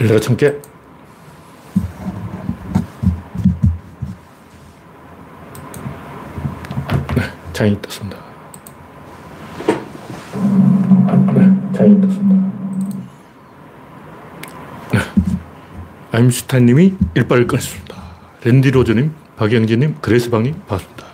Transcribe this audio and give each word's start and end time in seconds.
일레가 0.00 0.20
천 0.20 0.36
개. 0.36 0.50
네, 7.14 7.22
창이 7.52 7.80
떴습니다. 7.80 8.18
네, 11.34 11.72
창이 11.76 12.00
떴습니다. 12.00 12.50
네. 14.92 14.98
아임슈타인 16.12 16.66
님이 16.66 16.94
일발을 17.14 17.46
끊었습니다. 17.46 17.96
랜디 18.44 18.72
로저님, 18.72 19.14
박영진 19.36 19.80
님, 19.80 19.96
그레이스방 20.00 20.42
님, 20.42 20.54
반갑습니다. 20.66 21.06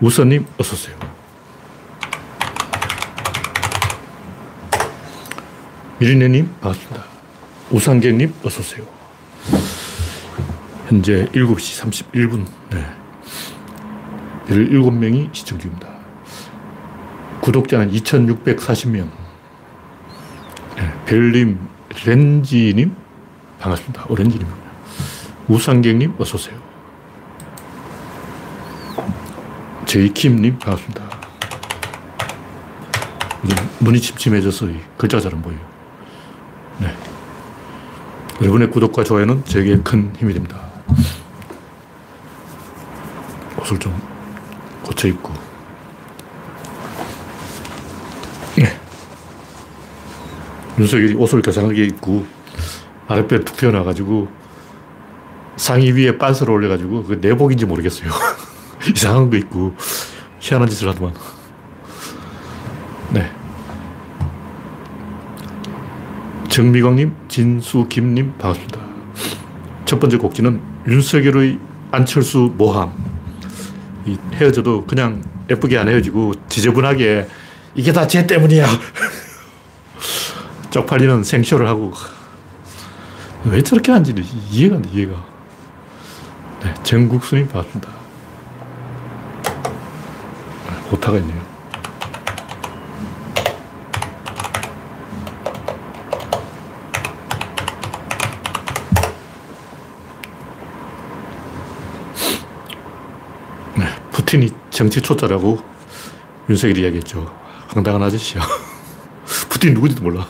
우선 0.00 0.28
님, 0.28 0.46
어서오세요. 0.58 0.96
미리네님, 5.98 6.54
반갑습니다. 6.60 7.15
우상객님, 7.70 8.32
어서 8.44 8.60
오세요. 8.60 8.84
현재 10.86 11.26
7시 11.32 12.12
31분. 12.12 12.46
네. 12.70 12.86
17명이 14.48 15.34
시청 15.34 15.58
중입니다. 15.58 15.88
구독자는 17.40 17.90
2,640명. 17.92 19.10
네. 20.76 20.92
별님, 21.06 21.58
렌지님, 22.04 22.94
반갑습니다. 23.58 24.06
오렌지님. 24.08 24.46
우상객님, 25.48 26.14
어서오세요. 26.18 26.56
제이킴님, 29.86 30.58
반갑습니다. 30.58 31.04
문이 33.78 34.00
침침해져서 34.00 34.66
글자가 34.96 35.20
잘안 35.20 35.42
보여요. 35.42 35.75
네. 38.38 38.42
여러분의 38.42 38.70
구독과 38.70 39.02
좋아요는 39.04 39.44
제게 39.44 39.78
큰 39.78 40.12
힘이 40.16 40.34
됩니다. 40.34 40.60
옷을 43.58 43.78
좀 43.78 43.98
고쳐 44.82 45.08
입고. 45.08 45.32
네. 48.58 48.78
윤석열이 50.78 51.14
옷을 51.14 51.40
겨상하게 51.40 51.84
입고 51.86 52.26
아랫배 53.08 53.44
툭 53.44 53.56
튀어나와가지고 53.56 54.28
상의 55.56 55.92
위에 55.92 56.18
빤스를 56.18 56.52
올려가지고 56.52 57.04
그 57.04 57.14
내복인지 57.14 57.64
모르겠어요. 57.64 58.10
이상한 58.94 59.30
거 59.30 59.36
입고 59.36 59.74
희한한 60.40 60.68
짓을 60.68 60.88
하더만. 60.88 61.14
정미광님, 66.56 67.14
진수김님, 67.28 68.38
반갑습니다. 68.38 68.80
첫 69.84 70.00
번째 70.00 70.16
곡지는 70.16 70.58
윤석열의 70.88 71.58
안철수 71.90 72.50
모함. 72.56 72.94
이 74.06 74.16
헤어져도 74.32 74.86
그냥 74.86 75.22
예쁘게 75.50 75.76
안 75.76 75.86
헤어지고 75.86 76.32
지저분하게 76.48 77.28
이게 77.74 77.92
다 77.92 78.06
쟤 78.08 78.26
때문이야. 78.26 78.66
쪽팔리는 80.72 81.24
생쇼를 81.24 81.68
하고 81.68 81.92
왜 83.44 83.62
저렇게 83.62 83.92
하는지 83.92 84.14
이해가 84.50 84.76
안 84.76 84.82
돼, 84.82 84.88
이해가. 84.94 85.12
네, 86.62 86.72
정국수님 86.84 87.48
반갑습니다. 87.48 87.90
오타가 90.90 91.18
있네요. 91.18 91.56
푸틴이 104.26 104.50
정치 104.76 105.00
초짜라고 105.00 105.58
윤석열이 106.50 106.82
이야기했죠. 106.82 107.34
황당한 107.68 108.02
아저씨야. 108.02 108.42
푸틴 109.48 109.72
누구지도 109.72 110.02
몰라. 110.02 110.28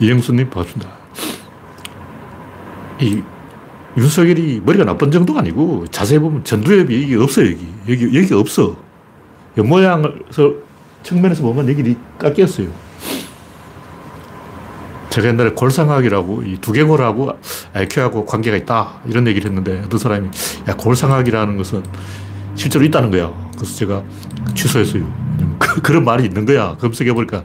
이영수님 0.00 0.50
반갑습니다. 0.50 0.92
이 3.00 3.22
윤석열이 3.96 4.60
머리가 4.62 4.84
나쁜 4.84 5.10
정도가 5.10 5.40
아니고 5.40 5.86
자세히 5.86 6.18
보면 6.18 6.44
전두엽이 6.44 7.04
여기 7.04 7.16
없어요, 7.16 7.46
여기. 7.46 7.68
여기, 7.88 8.18
여기 8.18 8.34
없어. 8.34 8.76
옆모양에서 9.56 10.52
측면에서 11.02 11.42
보면 11.42 11.70
여기 11.70 11.96
깎였어요. 12.18 12.68
제가 15.08 15.28
옛날에 15.28 15.52
골상학이라고 15.52 16.42
이 16.42 16.58
두개골하고 16.60 17.30
IQ하고 17.72 18.26
관계가 18.26 18.58
있다 18.58 19.00
이런 19.06 19.26
얘기를 19.26 19.50
했는데 19.50 19.80
어떤 19.86 19.98
사람이 19.98 20.28
야 20.68 20.76
골상학이라는 20.76 21.56
것은 21.56 21.82
실제로 22.62 22.84
있다는 22.84 23.10
거야. 23.10 23.32
그래서 23.56 23.74
제가 23.74 24.04
취소했어요. 24.54 25.04
그, 25.58 25.90
런 25.90 26.04
말이 26.04 26.24
있는 26.24 26.46
거야. 26.46 26.76
검색해보니까 26.76 27.42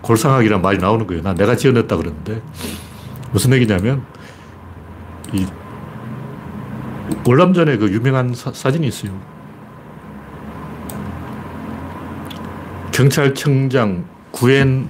골상학이라는 0.00 0.60
말이 0.60 0.78
나오는 0.78 1.06
거예요. 1.06 1.22
난 1.22 1.36
내가 1.36 1.54
지어냈다 1.54 1.96
그랬는데 1.96 2.42
무슨 3.30 3.52
얘기냐면 3.52 4.04
이 5.32 5.46
월남전에 7.24 7.76
그 7.76 7.92
유명한 7.92 8.34
사, 8.34 8.52
사진이 8.52 8.88
있어요. 8.88 9.12
경찰청장 12.90 14.04
구엔 14.32 14.88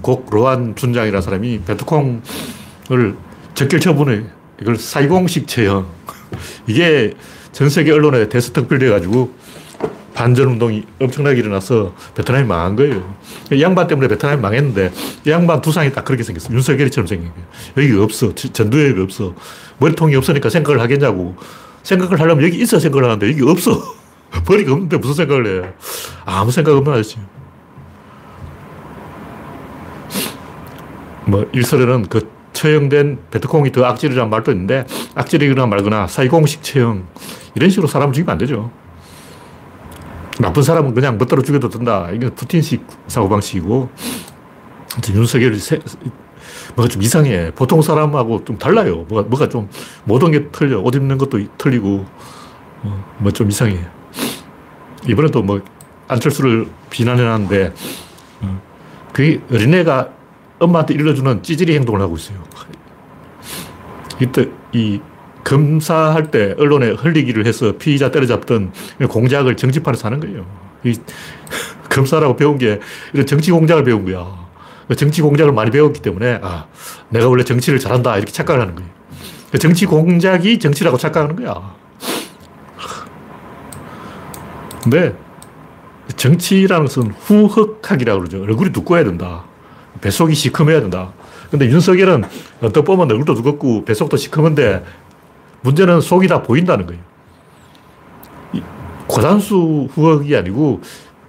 곡 0.00 0.30
로한 0.32 0.74
준장이라는 0.74 1.22
사람이 1.22 1.60
베트콩을 1.60 2.22
적결 3.54 3.78
처분해. 3.78 4.24
이걸 4.60 4.76
사이공식 4.76 5.46
처형. 5.46 5.86
이게 6.66 7.14
전 7.52 7.68
세계 7.68 7.92
언론에 7.92 8.28
대스특필돼가지고 8.28 9.34
반전 10.14 10.48
운동이 10.48 10.84
엄청나게 11.00 11.40
일어나서 11.40 11.94
베트남이 12.14 12.46
망한 12.46 12.76
거예요. 12.76 13.16
이 13.50 13.62
양반 13.62 13.86
때문에 13.86 14.08
베트남이 14.08 14.40
망했는데 14.40 14.92
이 15.26 15.30
양반 15.30 15.60
두상이 15.60 15.92
딱 15.92 16.04
그렇게 16.04 16.22
생겼어. 16.22 16.52
윤석열이처럼 16.52 17.06
생긴 17.06 17.30
거예요. 17.30 17.46
여기가 17.76 18.04
없어. 18.04 18.34
전두엽이 18.34 19.00
없어. 19.00 19.34
머리통이 19.78 20.14
없으니까 20.16 20.48
생각을 20.50 20.80
하겠냐고. 20.80 21.36
생각을 21.82 22.20
하려면 22.20 22.44
여기 22.44 22.58
있어 22.60 22.78
생각을 22.78 23.04
하는데 23.04 23.28
여기 23.28 23.42
없어. 23.42 23.82
머리가 24.48 24.72
없는데 24.72 24.98
무슨 24.98 25.14
생각을 25.14 25.64
해. 25.64 25.72
아무 26.24 26.50
생각 26.50 26.76
없는 26.76 26.92
아저씨. 26.92 27.16
뭐 31.24 31.46
일설에는 31.52 32.06
그 32.08 32.28
처형된 32.52 33.18
베트콩이 33.30 33.72
더 33.72 33.84
악질이라는 33.84 34.30
말도 34.30 34.52
있는데 34.52 34.86
악질이거나 35.14 35.66
말거나 35.66 36.06
사이공식 36.06 36.62
처형 36.62 37.06
이런 37.54 37.70
식으로 37.70 37.88
사람 37.88 38.12
죽이면 38.12 38.32
안 38.32 38.38
되죠. 38.38 38.70
나쁜 40.38 40.62
사람은 40.62 40.94
그냥 40.94 41.18
멋대로 41.18 41.42
죽여도 41.42 41.68
된다. 41.68 42.08
이게 42.12 42.30
푸틴식 42.30 42.84
사고방식이고 43.06 43.90
윤석열이 45.14 45.58
세, 45.58 45.78
뭐가 46.74 46.88
좀 46.88 47.02
이상해. 47.02 47.50
보통 47.54 47.82
사람하고 47.82 48.44
좀 48.44 48.58
달라요. 48.58 49.04
뭐가, 49.08 49.28
뭐가 49.28 49.48
좀 49.48 49.68
모든 50.04 50.30
게 50.30 50.48
틀려. 50.50 50.80
옷 50.80 50.94
입는 50.94 51.18
것도 51.18 51.40
틀리고 51.58 52.06
어, 52.82 53.14
뭐좀 53.18 53.48
이상해. 53.48 53.78
이번에도 55.06 55.42
뭐 55.42 55.60
안철수를 56.08 56.66
비난해놨는데 56.90 57.72
어, 58.42 58.62
그 59.12 59.42
어린애가 59.52 60.08
엄마한테 60.62 60.94
일러주는 60.94 61.42
찌질이 61.42 61.74
행동을 61.74 62.00
하고 62.00 62.16
있어요. 62.16 62.42
이때 64.20 64.48
이 64.72 65.00
검사할 65.44 66.30
때 66.30 66.54
언론에 66.58 66.90
흘리기를 66.90 67.46
해서 67.46 67.72
피의자 67.76 68.10
때려잡던 68.10 68.72
공작을 69.08 69.56
정치판에서 69.56 70.06
하는 70.06 70.20
거예요. 70.20 70.46
이 70.84 70.96
검사라고 71.90 72.36
배운 72.36 72.58
게 72.58 72.80
이런 73.12 73.26
정치 73.26 73.50
공작을 73.50 73.84
배운 73.84 74.04
거야. 74.04 74.42
정치 74.96 75.22
공작을 75.22 75.52
많이 75.52 75.70
배웠기 75.70 76.00
때문에 76.00 76.40
아, 76.42 76.66
내가 77.08 77.28
원래 77.28 77.44
정치를 77.44 77.78
잘한다 77.78 78.16
이렇게 78.16 78.32
착각을 78.32 78.60
하는 78.60 78.74
거예요. 78.74 78.90
정치 79.58 79.84
공작이 79.84 80.58
정치라고 80.58 80.96
착각하는 80.96 81.36
거야. 81.36 81.74
근데 84.82 85.14
정치라는 86.16 86.86
것은 86.86 87.12
후흑학이라고 87.12 88.20
그러죠. 88.20 88.42
얼굴이 88.42 88.72
두꺼워야 88.72 89.04
된다. 89.04 89.44
뱃속이 90.02 90.34
시커매야 90.34 90.80
된다. 90.80 91.12
근데 91.50 91.66
윤석열은 91.66 92.24
어떻게 92.60 92.84
보면 92.84 93.10
얼굴도 93.10 93.34
두껍고 93.34 93.84
뱃속도 93.84 94.18
시커먼데 94.18 94.84
문제는 95.62 96.00
속이 96.02 96.28
다 96.28 96.42
보인다는 96.42 96.86
거예요. 96.86 97.00
고단수 99.06 99.88
후흑이 99.92 100.36
아니고 100.36 100.80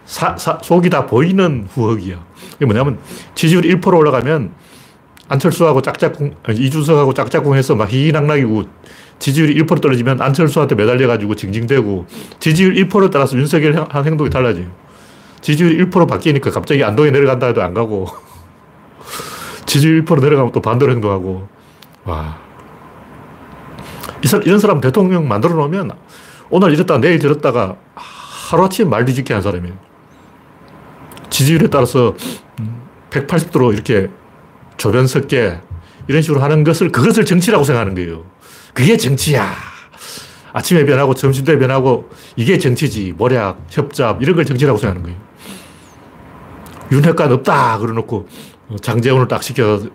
사, 0.05 0.35
사, 0.37 0.57
속이 0.61 0.89
다 0.89 1.05
보이는 1.05 1.67
후흑이야. 1.73 2.23
이게 2.55 2.65
뭐냐면 2.65 2.99
지지율 3.35 3.63
1% 3.63 3.97
올라가면 3.97 4.51
안철수하고 5.29 5.81
짝짝꿍, 5.81 6.35
이준석하고 6.49 7.13
짝짝꿍 7.13 7.55
해서 7.55 7.75
막 7.75 7.91
희희낙낙이고 7.91 8.63
지지율이 9.19 9.61
1% 9.63 9.81
떨어지면 9.81 10.21
안철수한테 10.21 10.75
매달려가지고 10.75 11.35
징징대고 11.35 12.05
지지율 12.39 12.75
1% 12.75 13.11
따라서 13.11 13.37
윤석열 13.37 13.87
한 13.89 14.05
행동이 14.05 14.29
달라져요. 14.29 14.65
지지율 15.41 15.89
1% 15.89 16.07
바뀌니까 16.07 16.51
갑자기 16.51 16.83
안동에 16.83 17.11
내려간다 17.11 17.47
해도 17.47 17.61
안 17.61 17.73
가고 17.73 18.07
지지율 19.65 20.05
1% 20.05 20.21
내려가면 20.21 20.51
또 20.51 20.61
반대로 20.61 20.91
행동하고 20.91 21.47
와. 22.05 22.37
이런 24.45 24.59
사람 24.59 24.79
대통령 24.79 25.27
만들어 25.27 25.53
놓으면 25.55 25.91
오늘 26.49 26.73
이랬다가 26.73 26.99
내일 26.99 27.19
저랬다가 27.19 27.75
하루아침에 27.95 28.87
말 28.87 29.05
뒤집게 29.05 29.33
한 29.33 29.41
사람이에요. 29.41 29.75
지지율에 31.29 31.67
따라서 31.67 32.15
180도로 33.09 33.73
이렇게 33.73 34.09
조변 34.77 35.07
섞게 35.07 35.59
이런 36.07 36.21
식으로 36.21 36.41
하는 36.41 36.63
것을 36.63 36.91
그것을 36.91 37.25
정치라고 37.25 37.63
생각하는 37.63 37.95
거예요. 37.95 38.25
그게 38.73 38.97
정치야. 38.97 39.55
아침에 40.53 40.85
변하고 40.85 41.15
점심 41.15 41.45
때 41.45 41.57
변하고 41.57 42.09
이게 42.35 42.57
정치지. 42.57 43.13
모략, 43.17 43.59
협잡 43.69 44.21
이런 44.21 44.35
걸 44.35 44.45
정치라고 44.45 44.77
생각하는 44.77 45.03
거예요. 45.03 45.17
윤핵관 46.91 47.31
없다 47.31 47.79
그러놓고 47.79 48.27
장재원을 48.81 49.27
딱 49.27 49.43
시켜서 49.43 49.87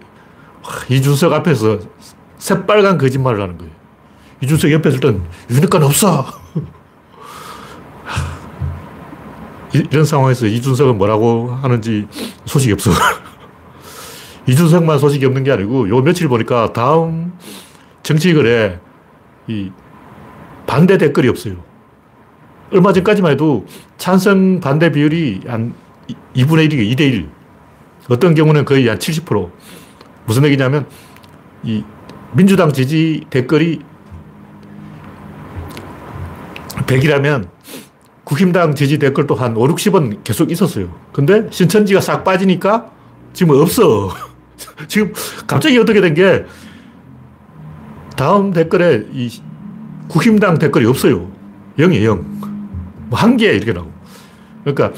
이준석 0.88 1.32
앞에서 1.32 1.78
새빨간 2.38 2.98
거짓말을 2.98 3.40
하는 3.40 3.58
거예요. 3.58 3.72
이준석 4.42 4.70
옆에 4.72 4.88
있을 4.90 5.00
땐 5.00 5.22
윤핵관 5.50 5.82
없어. 5.82 6.26
이런 9.72 10.04
상황에서 10.04 10.46
이준석은 10.46 10.96
뭐라고 10.96 11.50
하는지 11.50 12.06
소식이 12.46 12.72
없어. 12.72 12.90
이준석만 14.46 14.98
소식이 14.98 15.26
없는 15.26 15.44
게 15.44 15.52
아니고 15.52 15.88
요 15.90 16.00
며칠 16.00 16.28
보니까 16.28 16.72
다음 16.72 17.32
정치글에 18.02 18.78
이 19.48 19.70
반대 20.66 20.96
댓글이 20.96 21.28
없어요. 21.28 21.56
얼마 22.70 22.92
전까지만 22.92 23.32
해도 23.32 23.66
찬성 23.96 24.60
반대 24.60 24.92
비율이 24.92 25.40
한 25.46 25.75
2분의 26.34 26.70
1이 26.70 26.94
2대 26.94 27.00
1. 27.00 27.38
어떤 28.08 28.34
경우는 28.34 28.64
거의 28.64 28.88
한 28.88 28.99
70%. 28.99 29.50
무슨 30.26 30.44
얘기냐면 30.44 30.87
이 31.62 31.82
민주당 32.32 32.72
지지 32.72 33.25
댓글이 33.31 33.81
100이라면 36.87 37.49
국힘당 38.25 38.75
지지 38.75 38.99
댓글도 38.99 39.34
한 39.34 39.56
5, 39.56 39.66
60원 39.69 40.22
계속 40.22 40.50
있었어요. 40.50 40.94
근데 41.12 41.46
신천지가 41.50 42.00
싹 42.00 42.25
빠지니까 42.25 42.90
지금 43.32 43.55
없어. 43.58 44.11
지금 44.88 45.12
갑자기 45.46 45.78
어떻게 45.78 46.00
된 46.00 46.14
게 46.14 46.44
다음 48.16 48.52
댓글에 48.52 49.06
이 49.12 49.31
국힘당 50.08 50.58
댓글이 50.58 50.84
없어요. 50.87 51.31
0이에요, 51.78 52.04
0. 52.04 52.26
뭐 53.08 53.19
한 53.19 53.37
개 53.37 53.46
이렇게 53.46 53.72
나오고. 53.72 53.93
그러니까 54.64 54.93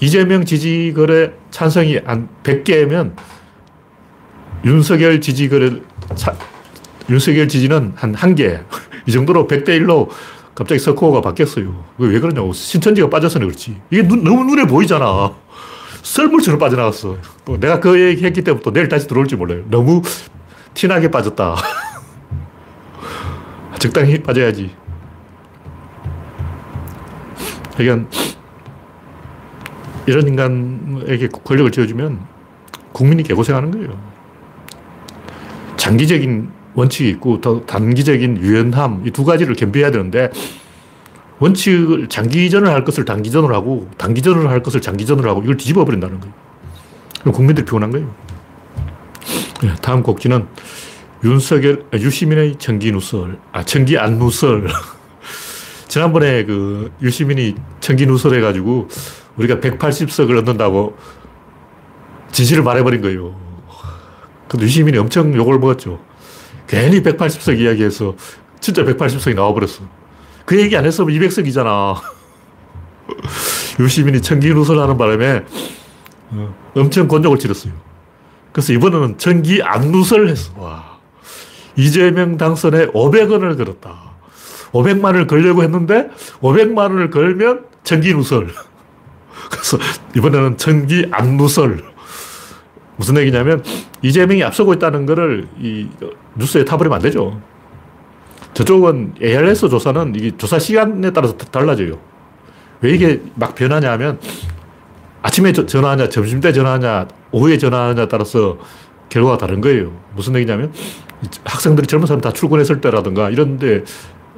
이재명 0.00 0.44
지지글에 0.44 1.32
찬성이 1.50 1.98
한 2.04 2.28
100개면 2.42 3.14
윤석열 4.64 5.20
지지글에 5.20 5.82
차, 6.14 6.34
윤석열 7.08 7.48
지지는 7.48 7.92
한한 7.96 8.34
개. 8.34 8.60
이 9.06 9.12
정도로 9.12 9.46
100대 9.46 9.68
1로 9.80 10.08
갑자기 10.54 10.78
스코어가 10.78 11.20
바뀌었어요. 11.20 11.84
왜 11.98 12.18
그러냐고. 12.18 12.52
신천지가 12.52 13.08
빠져서는 13.08 13.46
그렇지. 13.46 13.80
이게 13.90 14.06
눈, 14.06 14.24
너무 14.24 14.44
눈에 14.44 14.66
보이잖아. 14.66 15.34
썰물처럼 16.02 16.58
빠져나갔어. 16.58 17.16
또 17.44 17.58
내가 17.58 17.80
그 17.80 18.00
얘기 18.00 18.24
했기 18.24 18.42
때부터 18.42 18.72
내일 18.72 18.88
다시 18.88 19.06
들어올지 19.06 19.36
몰라요. 19.36 19.62
너무 19.68 20.02
티나게 20.74 21.10
빠졌다. 21.10 21.56
적당히 23.78 24.22
빠져야지. 24.22 24.74
그러니까 27.76 28.10
이런 30.06 30.26
인간에게 30.28 31.28
권력을 31.28 31.70
쥐어주면 31.70 32.20
국민이 32.92 33.22
개고생하는 33.22 33.70
거예요. 33.70 33.98
장기적인 35.76 36.50
원칙이 36.74 37.08
있고 37.10 37.40
더 37.40 37.64
단기적인 37.66 38.38
유연함 38.38 39.02
이 39.06 39.10
두 39.10 39.24
가지를 39.24 39.54
겸비해야 39.54 39.90
되는데 39.90 40.30
원칙을 41.38 42.08
장기전을 42.08 42.68
할 42.68 42.84
것을 42.84 43.04
단기전으로 43.04 43.54
하고 43.54 43.88
단기전을 43.96 44.48
할 44.48 44.62
것을 44.62 44.80
장기전으로 44.80 45.28
하고 45.30 45.42
이걸 45.42 45.56
뒤집어 45.56 45.84
버린다는 45.84 46.20
거예요. 46.20 46.34
그럼 47.20 47.34
국민들이 47.34 47.64
피곤한 47.64 47.90
거예요. 47.90 48.14
네, 49.62 49.74
다음 49.82 50.02
곡지는 50.02 50.46
윤석열, 51.24 51.84
아, 51.92 51.96
유시민의 51.96 52.56
청기 52.58 52.92
누설. 52.92 53.38
아, 53.52 53.62
청기 53.62 53.98
안 53.98 54.18
누설. 54.18 54.68
지난번에 55.88 56.44
그 56.44 56.92
유시민이 57.02 57.56
청기 57.80 58.06
누설 58.06 58.34
해가지고 58.36 58.88
우리가 59.40 59.56
180석을 59.56 60.38
얻는다고 60.38 60.96
진실을 62.30 62.62
말해버린 62.62 63.00
거예요. 63.00 63.34
근데 64.48 64.66
유시민이 64.66 64.98
엄청 64.98 65.34
욕을 65.34 65.58
먹었죠. 65.58 66.00
괜히 66.66 67.02
180석 67.02 67.58
이야기해서 67.58 68.14
진짜 68.60 68.84
180석이 68.84 69.34
나와버렸어. 69.34 69.82
그 70.44 70.60
얘기 70.60 70.76
안 70.76 70.84
했으면 70.84 71.10
200석이잖아. 71.10 71.96
유시민이 73.80 74.20
청기 74.22 74.52
누설 74.52 74.78
하는 74.78 74.96
바람에 74.98 75.44
어, 76.30 76.54
엄청 76.76 77.08
곤욕을 77.08 77.38
치렀어요. 77.38 77.72
그래서 78.52 78.72
이번에는 78.72 79.18
청기 79.18 79.62
안 79.62 79.90
누설 79.90 80.28
했어. 80.28 80.52
와. 80.56 80.98
이재명 81.76 82.36
당선에 82.36 82.88
500원을 82.88 83.56
걸었다. 83.56 84.10
500만 84.72 85.04
원을 85.04 85.26
걸려고 85.26 85.62
했는데 85.62 86.10
500만 86.40 86.78
원을 86.78 87.10
걸면 87.10 87.64
청기 87.84 88.12
누설. 88.14 88.52
그래서 89.50 89.78
이번에는 90.16 90.56
청기 90.56 91.06
안 91.10 91.36
누설. 91.36 91.82
무슨 92.96 93.16
얘기냐면 93.18 93.62
이재명이 94.02 94.42
앞서고 94.44 94.74
있다는 94.74 95.06
거를 95.06 95.48
이 95.58 95.88
뉴스에 96.36 96.64
타버리면 96.64 96.96
안 96.96 97.02
되죠. 97.02 97.40
저쪽은 98.54 99.14
ARS 99.22 99.68
조사는 99.68 100.14
이게 100.16 100.36
조사 100.36 100.58
시간에 100.58 101.12
따라서 101.12 101.36
달라져요. 101.36 101.98
왜 102.80 102.92
이게 102.92 103.20
막 103.34 103.54
변하냐 103.54 103.90
하면 103.92 104.18
아침에 105.22 105.52
전화하냐, 105.52 106.08
점심때 106.08 106.52
전화하냐, 106.52 107.08
오후에 107.32 107.58
전화하냐 107.58 108.08
따라서 108.08 108.58
결과가 109.08 109.38
다른 109.38 109.60
거예요. 109.60 109.92
무슨 110.14 110.34
얘기냐면 110.36 110.72
학생들이 111.44 111.86
젊은 111.86 112.06
사람 112.06 112.20
다 112.20 112.32
출근했을 112.32 112.80
때라든가 112.80 113.30
이런데 113.30 113.84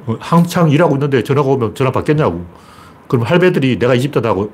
어, 0.05 0.17
한창 0.19 0.69
일하고 0.69 0.95
있는데 0.95 1.23
전화가 1.23 1.47
오면 1.49 1.75
전화 1.75 1.91
받겠냐고. 1.91 2.45
그럼 3.07 3.25
할배들이 3.25 3.79
내가 3.79 3.95
20대다 3.95 4.23
하고 4.23 4.51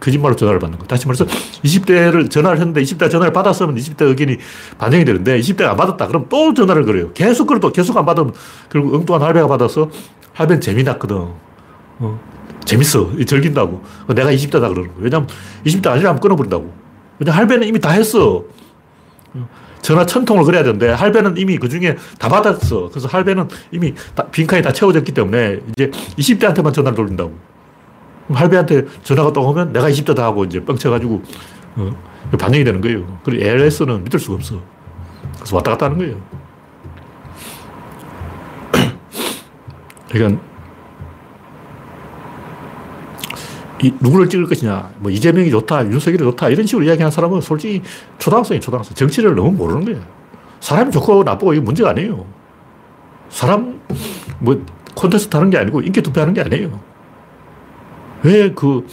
거짓말로 0.00 0.36
전화를 0.36 0.60
받는 0.60 0.78
거. 0.78 0.86
다시 0.86 1.06
말해서 1.06 1.24
20대를 1.24 2.30
전화를 2.30 2.58
했는데 2.58 2.82
20대 2.82 3.10
전화를 3.10 3.32
받았으면 3.32 3.74
20대 3.76 4.02
의견이 4.02 4.38
반영이 4.78 5.04
되는데 5.04 5.38
20대가 5.38 5.68
안 5.70 5.76
받았다. 5.76 6.06
그럼 6.08 6.26
또 6.28 6.52
전화를 6.52 6.84
걸어요. 6.84 7.12
계속 7.12 7.46
걸어도 7.46 7.72
계속 7.72 7.96
안 7.96 8.04
받으면 8.04 8.32
결국 8.70 8.94
엉뚱한 8.94 9.22
할배가 9.22 9.46
받아서 9.48 9.90
할배는 10.34 10.60
재미났거든. 10.60 11.16
어, 12.00 12.20
재밌어. 12.64 13.10
즐긴다고. 13.24 13.82
내가 14.14 14.30
20대다 14.30 14.68
그러는 14.68 14.88
거야. 14.88 14.94
왜냐면 14.98 15.28
20대 15.64 15.86
아니라면 15.88 16.20
끊어버린다고. 16.20 16.72
왜냐면 17.20 17.38
할배는 17.38 17.66
이미 17.68 17.78
다 17.80 17.90
했어. 17.90 18.44
전화 19.80 20.06
천 20.06 20.24
통을 20.24 20.44
그래야 20.44 20.62
되는데 20.62 20.88
할배는 20.88 21.36
이미 21.36 21.58
그 21.58 21.68
중에 21.68 21.96
다 22.18 22.28
받았어. 22.28 22.88
그래서 22.90 23.06
할배는 23.06 23.48
이미 23.70 23.94
다, 24.14 24.24
빈칸이 24.30 24.62
다 24.62 24.72
채워졌기 24.72 25.12
때문에 25.12 25.60
이제 25.70 25.90
20대한테만 26.18 26.72
전화를 26.72 26.96
돌린다고. 26.96 27.53
할배한테 28.28 28.86
전화가 29.02 29.32
또 29.32 29.42
오면 29.48 29.72
내가 29.72 29.88
20대다 29.88 30.18
하고 30.18 30.44
이제 30.44 30.64
뻥쳐가지고 30.64 31.22
어, 31.76 31.92
반영이 32.38 32.64
되는 32.64 32.80
거예요. 32.80 33.18
그리고 33.24 33.44
ALS는 33.44 34.04
믿을 34.04 34.18
수가 34.18 34.36
없어. 34.36 34.60
그래서 35.36 35.56
왔다 35.56 35.72
갔다 35.72 35.86
하는 35.86 35.98
거예요. 35.98 36.16
그러니까 40.10 40.42
이, 43.82 43.92
누구를 44.00 44.28
찍을 44.28 44.46
것이냐, 44.46 44.92
뭐 44.98 45.10
이재명이 45.10 45.50
좋다, 45.50 45.84
윤석열이 45.86 46.22
좋다, 46.22 46.48
이런 46.48 46.64
식으로 46.64 46.86
이야기하는 46.86 47.10
사람은 47.10 47.42
솔직히 47.42 47.82
초등학생이 48.18 48.60
초등학생. 48.60 48.94
정치를 48.94 49.34
너무 49.34 49.52
모르는 49.52 49.84
거예요. 49.84 50.00
사람이 50.60 50.90
좋고 50.90 51.24
나쁘고 51.24 51.52
이게 51.52 51.60
문제가 51.60 51.90
아니에요. 51.90 52.24
사람, 53.28 53.80
뭐, 54.38 54.64
콘테스트 54.94 55.36
하는 55.36 55.50
게 55.50 55.58
아니고 55.58 55.82
인기 55.82 56.00
투표하는 56.00 56.32
게 56.32 56.40
아니에요. 56.40 56.80
왜 58.24 58.52
그, 58.52 58.86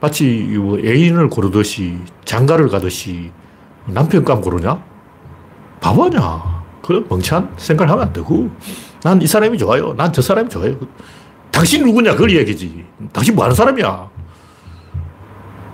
마치 0.00 0.24
뭐 0.58 0.78
애인을 0.78 1.28
고르듯이, 1.28 1.98
장가를 2.24 2.68
가듯이 2.68 3.30
남편감 3.86 4.40
고르냐? 4.40 4.80
바보 5.80 6.04
아냐? 6.04 6.62
그 6.82 7.04
멍청한 7.08 7.54
생각을 7.56 7.90
하면 7.92 8.06
안 8.06 8.12
되고, 8.12 8.48
난 9.02 9.20
이 9.20 9.26
사람이 9.26 9.58
좋아요. 9.58 9.94
난 9.94 10.12
저 10.12 10.22
사람이 10.22 10.48
좋아요. 10.48 10.76
당신 11.50 11.84
누구냐? 11.84 12.12
그걸 12.12 12.30
이야기지. 12.30 12.84
당신 13.12 13.34
뭐 13.34 13.44
하는 13.44 13.54
사람이야? 13.54 14.08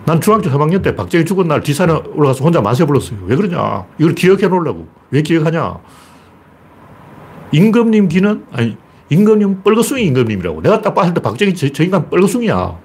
난 0.07 0.21
중학교 0.21 0.51
3학년 0.51 0.83
때 0.83 0.95
박정희 0.95 1.25
죽은 1.25 1.49
날 1.49 1.63
뒷산에 1.63 1.93
올라가서 2.15 2.45
혼자 2.45 2.61
만세 2.61 2.85
불렀어요. 2.85 3.19
왜 3.25 3.37
그러냐? 3.37 3.85
이걸 3.99 4.15
기억해 4.15 4.49
놓으려고. 4.49 4.87
왜 5.11 5.23
기억하냐? 5.23 5.79
임금님 7.53 8.09
기는, 8.09 8.45
아니, 8.53 8.77
임금님 9.11 9.63
뻘거숭이 9.63 10.03
임금님이라고. 10.07 10.63
내가 10.63 10.81
딱 10.83 10.95
봤을 10.95 11.15
때 11.15 11.21
박정희 11.21 11.55
저, 11.55 11.69
저 11.71 11.83
인간 11.85 12.09
뻘거숭이야. 12.11 12.84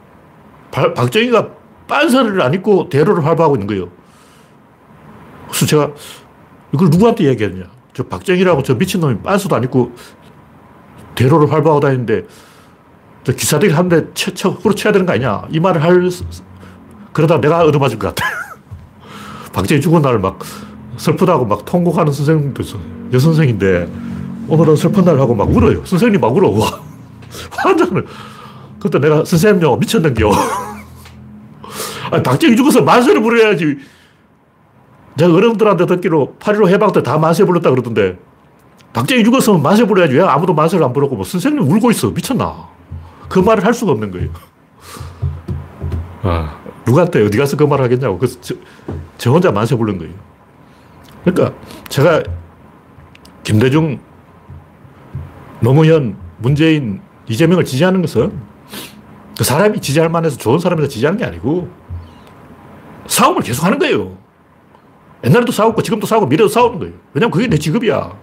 바, 0.71 0.93
박정희가 0.93 1.49
빤사를 1.87 2.41
안 2.41 2.53
입고 2.53 2.89
대로를 2.89 3.25
활보하고 3.25 3.55
있는 3.55 3.67
거예요. 3.67 3.89
그래서 5.47 5.65
제가 5.65 5.91
이걸 6.73 6.89
누구한테 6.89 7.23
이야기하냐? 7.25 7.63
저 7.93 8.03
박정희라고 8.03 8.63
저 8.63 8.75
미친놈이 8.75 9.19
빤스도 9.21 9.55
안 9.55 9.63
입고 9.63 9.91
대로를 11.15 11.51
활보하고 11.51 11.79
다니는데 11.79 12.25
저 13.23 13.33
기사들이 13.33 13.73
한대 13.73 14.05
척으로 14.13 14.75
쳐야 14.75 14.93
되는 14.93 15.05
거 15.05 15.13
아니냐. 15.13 15.43
이 15.49 15.59
말을 15.59 15.81
할, 15.83 16.09
그러다 17.11 17.41
내가 17.41 17.63
얻어맞을 17.63 17.97
것 17.99 18.15
같아. 18.15 18.29
박정희 19.51 19.81
죽은 19.81 20.01
날 20.01 20.19
막 20.19 20.39
슬프다고 20.99 21.45
막 21.45 21.65
통곡하는 21.65 22.11
선생님도 22.11 22.61
있어. 22.61 22.77
여선생인데 23.13 23.89
오늘은 24.47 24.75
슬픈 24.75 25.05
날 25.05 25.19
하고 25.19 25.33
막 25.33 25.49
울어요. 25.49 25.83
선생님 25.85 26.19
막 26.19 26.35
울어. 26.35 26.53
환장을. 27.51 28.05
그때 28.79 28.99
내가 28.99 29.25
선생님요 29.25 29.75
미쳤는겨. 29.77 30.31
아니, 32.11 32.23
박정희 32.23 32.55
죽어서 32.55 32.81
만세를 32.81 33.21
부려야지. 33.21 33.77
제가 35.17 35.33
어른들한테 35.33 35.85
듣기로 35.85 36.35
8.15 36.39 36.69
해방 36.69 36.91
때 36.93 37.03
다 37.03 37.17
만세 37.17 37.43
불렀다 37.43 37.69
그러던데 37.71 38.17
박정희 38.93 39.23
죽었으면 39.23 39.61
만세 39.61 39.85
부려야지. 39.85 40.15
왜 40.15 40.21
아무도 40.23 40.53
만세를 40.53 40.83
안 40.85 40.93
부르고 40.93 41.15
뭐 41.15 41.25
선생님 41.25 41.61
울고 41.69 41.91
있어. 41.91 42.09
미쳤나. 42.09 42.67
그 43.27 43.39
말을 43.39 43.63
할 43.63 43.73
수가 43.73 43.91
없는 43.91 44.11
거예요. 44.11 44.29
아, 46.23 46.57
누구한테 46.85 47.23
어디 47.25 47.37
가서 47.37 47.55
그 47.55 47.63
말을 47.63 47.85
하겠냐고. 47.85 48.17
그래서 48.17 48.39
저, 48.41 48.55
저 49.17 49.31
혼자 49.31 49.51
만세 49.51 49.75
부른 49.75 49.97
거예요. 49.99 50.13
그러니까 51.23 51.53
제가 51.89 52.23
김대중, 53.43 53.99
노무현, 55.59 56.17
문재인, 56.37 57.01
이재명을 57.27 57.65
지지하는 57.65 58.01
것은 58.01 58.31
그 59.39 59.45
사람이 59.45 59.79
지지할 59.79 60.09
만해서 60.09 60.35
좋은 60.35 60.59
사람에서 60.59 60.89
지지하는 60.89 61.17
게 61.17 61.23
아니고 61.23 61.69
싸움을 63.07 63.41
계속 63.41 63.63
하는 63.63 63.79
거예요. 63.79 64.17
옛날에도 65.23 65.53
싸웠고 65.53 65.81
지금도 65.81 66.05
싸우고 66.05 66.25
미래도 66.25 66.49
싸우는 66.49 66.79
거예요. 66.79 66.93
왜냐면 67.13 67.31
그게 67.31 67.47
내 67.47 67.57
직업이야. 67.57 68.17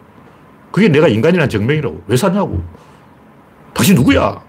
그게 0.70 0.88
내가 0.90 1.08
인간이란 1.08 1.48
증명이라고. 1.48 2.02
왜 2.06 2.18
사냐고. 2.18 2.62
당신 3.72 3.94
누구야? 3.94 4.42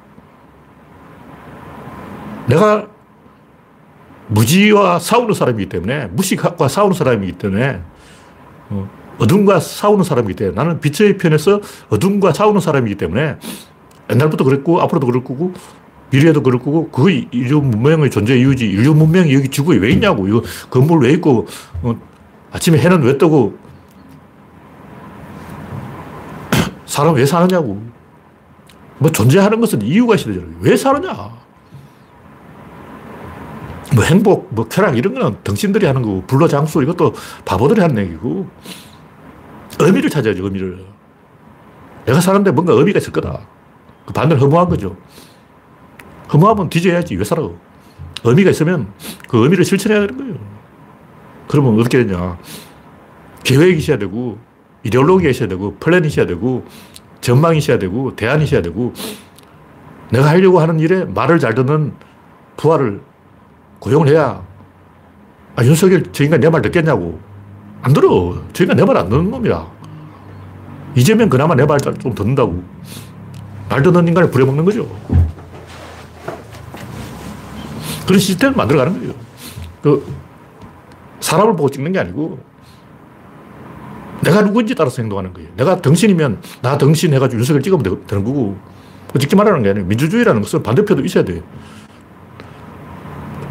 내가 2.48 2.88
무지와 4.28 5.00
싸우는 5.00 5.36
사람이기 5.36 5.70
때문에, 5.70 6.08
무식과 6.08 6.68
싸우는 6.68 6.94
사람이기 6.98 7.38
때문에, 7.38 7.82
어, 8.72 8.90
어둠과 9.20 9.62
싸우는 9.62 10.04
사람이기 10.04 10.36
때문에, 10.36 10.54
나는 10.54 10.82
빛의 10.82 11.18
편에서 11.18 11.62
어둠과 11.90 12.34
싸우는 12.34 12.60
사람이기 12.60 12.96
때문에, 12.96 13.38
옛날부터 14.12 14.44
그랬고, 14.44 14.82
앞으로도 14.82 15.08
그럴 15.08 15.24
거고, 15.24 15.54
미래에도 16.10 16.42
그럴 16.42 16.60
거고, 16.60 16.90
그 16.90 17.10
인류 17.10 17.62
문명의 17.62 18.10
존재 18.10 18.38
이유지. 18.38 18.66
인류 18.66 18.94
문명이 18.94 19.34
여기 19.34 19.50
지구에 19.50 19.78
왜 19.78 19.92
있냐고. 19.92 20.28
이거 20.28 20.42
건물 20.70 21.04
왜 21.04 21.12
있고, 21.14 21.48
어, 21.82 22.00
아침에 22.52 22.78
해는 22.78 23.04
왜 23.04 23.18
뜨고, 23.18 23.58
사람 26.86 27.16
왜 27.16 27.26
사느냐고. 27.26 27.82
뭐 29.00 29.12
존재하는 29.12 29.60
것은 29.60 29.82
이유가 29.82 30.16
있어야 30.16 30.34
되잖아요. 30.34 30.56
왜 30.62 30.76
사느냐. 30.76 31.14
뭐 33.94 34.04
행복, 34.04 34.54
뭐 34.54 34.68
쾌락 34.68 34.98
이런 34.98 35.14
거는 35.14 35.38
당신들이 35.44 35.86
하는 35.86 36.02
거고, 36.02 36.24
불로장수 36.26 36.82
이것도 36.84 37.14
바보들이 37.46 37.82
하는 37.82 37.98
얘기고, 38.06 38.48
의미를 39.80 40.10
찾아야죠, 40.10 40.44
의미를. 40.44 40.86
내가 42.06 42.22
사는데 42.22 42.52
뭔가 42.52 42.74
의미가 42.74 43.00
있을 43.00 43.12
거다. 43.12 43.42
그 44.06 44.14
반대로 44.14 44.42
허무한 44.42 44.70
거죠. 44.70 44.96
허무하면 46.34 46.70
뒤져야지. 46.70 47.16
왜 47.16 47.24
살아? 47.24 47.48
의미가 48.24 48.50
있으면 48.52 48.88
그 49.30 49.44
의미를 49.44 49.64
실천해야 49.64 50.02
되는 50.02 50.18
거예요. 50.18 50.36
그러면 51.48 51.80
어떻게 51.80 52.06
되냐. 52.06 52.38
계획이 53.44 53.78
있어야 53.78 53.98
되고, 53.98 54.38
이데올로기가 54.84 55.30
있어야 55.30 55.48
되고, 55.48 55.76
플랜이 55.80 56.08
있어야 56.08 56.26
되고, 56.26 56.66
전망이 57.22 57.60
있어야 57.60 57.80
되고, 57.80 58.16
대안이 58.16 58.44
있어야 58.44 58.62
되고, 58.62 58.94
내가 60.12 60.28
하려고 60.30 60.60
하는 60.60 60.80
일에 60.80 61.06
말을 61.06 61.40
잘 61.40 61.56
듣는 61.56 61.94
부하를 62.58 63.02
고용을 63.80 64.10
해야, 64.10 64.44
아, 65.56 65.64
윤석열 65.64 66.04
저 66.12 66.24
인간 66.24 66.40
내 66.40 66.50
말 66.50 66.62
듣겠냐고. 66.62 67.20
안 67.82 67.94
들어. 67.94 68.42
저 68.54 68.64
인간 68.64 68.76
내 68.78 68.84
말 68.84 68.98
안 68.98 69.08
듣는 69.10 69.32
놈이야. 69.32 69.66
이재명 70.96 71.30
그나마 71.30 71.56
내 71.56 71.66
말 71.66 71.80
좀 71.80 72.14
듣는다고. 72.14 72.62
말 73.70 73.82
듣는 73.82 74.08
인간을 74.08 74.30
부려먹는 74.32 74.66
거죠. 74.66 74.88
그런 78.08 78.20
시스템을 78.20 78.56
만들어가는 78.56 79.00
거예요. 79.00 79.14
그, 79.84 80.14
사람을 81.20 81.56
보고 81.56 81.70
찍는 81.70 81.92
게 81.92 82.00
아니고, 82.00 82.40
내가 84.24 84.42
누구인지 84.42 84.76
따라서 84.76 85.02
행동하는 85.02 85.34
거예요. 85.34 85.50
내가 85.58 85.82
덩신이면 85.82 86.42
나 86.62 86.78
덩신 86.78 87.14
해가지고 87.14 87.40
윤석열 87.40 87.62
찍으면 87.62 87.84
되는 88.08 88.24
거고, 88.24 88.58
찍지 89.20 89.36
말라는 89.36 89.62
게 89.62 89.70
아니에요. 89.70 89.86
민주주의라는 89.88 90.42
것은 90.42 90.64
반대표도 90.64 91.04
있어야 91.04 91.24
돼요. 91.26 91.42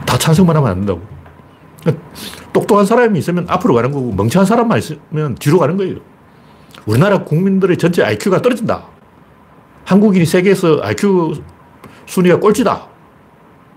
다 0.07 0.17
찬성만 0.17 0.57
하면 0.57 0.71
안 0.71 0.77
된다고. 0.79 1.03
똑똑한 2.53 2.87
사람이 2.87 3.19
있으면 3.19 3.45
앞으로 3.49 3.75
가는 3.75 3.93
거고, 3.93 4.13
멍청한 4.13 4.47
사람만 4.47 4.79
있으면 4.79 5.35
뒤로 5.39 5.59
가는 5.59 5.77
거예요. 5.77 5.97
우리나라 6.87 7.25
국민들의 7.25 7.77
전체 7.77 8.03
IQ가 8.03 8.41
떨어진다. 8.41 8.87
한국인이 9.85 10.25
세계에서 10.25 10.81
IQ 10.83 11.43
순위가 12.07 12.41
꼴찌다. 12.41 12.96